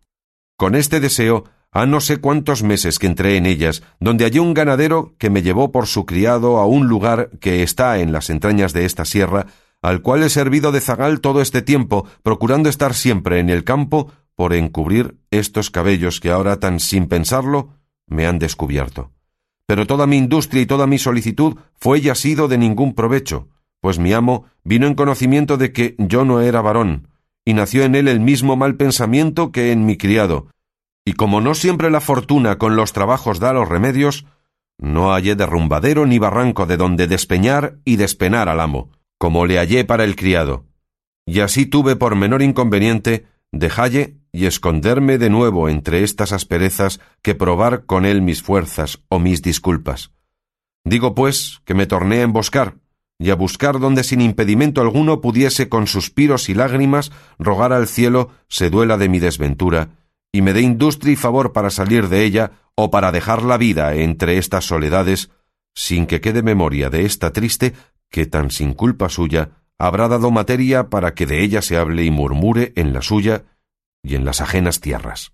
Con 0.56 0.74
este 0.74 0.98
deseo, 0.98 1.44
ha 1.72 1.86
no 1.86 2.00
sé 2.00 2.18
cuántos 2.18 2.62
meses 2.62 2.98
que 2.98 3.06
entré 3.06 3.36
en 3.36 3.46
ellas, 3.46 3.82
donde 4.00 4.24
hallé 4.24 4.40
un 4.40 4.54
ganadero 4.54 5.14
que 5.18 5.30
me 5.30 5.42
llevó 5.42 5.72
por 5.72 5.86
su 5.86 6.06
criado 6.06 6.58
a 6.58 6.66
un 6.66 6.86
lugar 6.86 7.30
que 7.40 7.62
está 7.62 7.98
en 7.98 8.12
las 8.12 8.30
entrañas 8.30 8.72
de 8.72 8.84
esta 8.84 9.04
sierra, 9.04 9.46
al 9.82 10.02
cual 10.02 10.22
he 10.22 10.30
servido 10.30 10.72
de 10.72 10.80
zagal 10.80 11.20
todo 11.20 11.40
este 11.40 11.62
tiempo, 11.62 12.06
procurando 12.22 12.68
estar 12.68 12.94
siempre 12.94 13.40
en 13.40 13.50
el 13.50 13.64
campo 13.64 14.10
por 14.34 14.54
encubrir 14.54 15.18
estos 15.30 15.70
cabellos 15.70 16.20
que 16.20 16.30
ahora 16.30 16.60
tan 16.60 16.80
sin 16.80 17.08
pensarlo 17.08 17.70
me 18.06 18.26
han 18.26 18.38
descubierto. 18.38 19.12
Pero 19.66 19.86
toda 19.86 20.06
mi 20.06 20.16
industria 20.16 20.62
y 20.62 20.66
toda 20.66 20.86
mi 20.86 20.98
solicitud 20.98 21.56
fue 21.74 21.98
y 21.98 22.08
ha 22.08 22.14
sido 22.14 22.46
de 22.48 22.58
ningún 22.58 22.94
provecho, 22.94 23.48
pues 23.80 23.98
mi 23.98 24.12
amo 24.12 24.44
vino 24.64 24.86
en 24.86 24.94
conocimiento 24.94 25.56
de 25.56 25.72
que 25.72 25.94
yo 25.98 26.24
no 26.24 26.40
era 26.40 26.60
varón, 26.60 27.08
y 27.44 27.54
nació 27.54 27.84
en 27.84 27.94
él 27.94 28.08
el 28.08 28.20
mismo 28.20 28.56
mal 28.56 28.76
pensamiento 28.76 29.52
que 29.52 29.72
en 29.72 29.86
mi 29.86 29.96
criado, 29.96 30.48
y 31.06 31.12
como 31.12 31.40
no 31.40 31.54
siempre 31.54 31.88
la 31.88 32.00
fortuna 32.00 32.58
con 32.58 32.74
los 32.74 32.92
trabajos 32.92 33.38
da 33.38 33.52
los 33.52 33.68
remedios, 33.68 34.26
no 34.76 35.12
hallé 35.12 35.36
derrumbadero 35.36 36.04
ni 36.04 36.18
barranco 36.18 36.66
de 36.66 36.76
donde 36.76 37.06
despeñar 37.06 37.78
y 37.84 37.94
despenar 37.94 38.48
al 38.48 38.58
amo, 38.58 38.90
como 39.16 39.46
le 39.46 39.58
hallé 39.58 39.84
para 39.84 40.02
el 40.02 40.16
criado. 40.16 40.66
Y 41.24 41.40
así 41.40 41.64
tuve 41.64 41.94
por 41.94 42.16
menor 42.16 42.42
inconveniente 42.42 43.26
dejalle 43.52 44.16
y 44.32 44.46
esconderme 44.46 45.16
de 45.16 45.30
nuevo 45.30 45.68
entre 45.68 46.02
estas 46.02 46.32
asperezas 46.32 47.00
que 47.22 47.36
probar 47.36 47.86
con 47.86 48.04
él 48.04 48.20
mis 48.20 48.42
fuerzas 48.42 49.00
o 49.08 49.20
mis 49.20 49.42
disculpas. 49.42 50.10
Digo, 50.84 51.14
pues, 51.14 51.60
que 51.64 51.74
me 51.74 51.86
torné 51.86 52.16
a 52.16 52.22
emboscar, 52.22 52.78
y 53.18 53.30
a 53.30 53.36
buscar 53.36 53.78
donde 53.78 54.02
sin 54.02 54.20
impedimento 54.20 54.80
alguno 54.80 55.20
pudiese 55.20 55.68
con 55.68 55.86
suspiros 55.86 56.48
y 56.48 56.54
lágrimas 56.54 57.12
rogar 57.38 57.72
al 57.72 57.86
cielo 57.86 58.30
se 58.48 58.70
duela 58.70 58.98
de 58.98 59.08
mi 59.08 59.20
desventura, 59.20 59.90
y 60.36 60.42
me 60.42 60.52
dé 60.52 60.60
industria 60.60 61.14
y 61.14 61.16
favor 61.16 61.54
para 61.54 61.70
salir 61.70 62.10
de 62.10 62.22
ella 62.22 62.52
o 62.74 62.90
para 62.90 63.10
dejar 63.10 63.42
la 63.42 63.56
vida 63.56 63.94
entre 63.94 64.36
estas 64.36 64.66
soledades, 64.66 65.30
sin 65.74 66.06
que 66.06 66.20
quede 66.20 66.42
memoria 66.42 66.90
de 66.90 67.06
esta 67.06 67.32
triste 67.32 67.72
que 68.10 68.26
tan 68.26 68.50
sin 68.50 68.74
culpa 68.74 69.08
suya 69.08 69.52
habrá 69.78 70.08
dado 70.08 70.30
materia 70.30 70.90
para 70.90 71.14
que 71.14 71.24
de 71.24 71.42
ella 71.42 71.62
se 71.62 71.78
hable 71.78 72.04
y 72.04 72.10
murmure 72.10 72.74
en 72.76 72.92
la 72.92 73.00
suya 73.00 73.44
y 74.02 74.14
en 74.14 74.26
las 74.26 74.42
ajenas 74.42 74.80
tierras. 74.80 75.32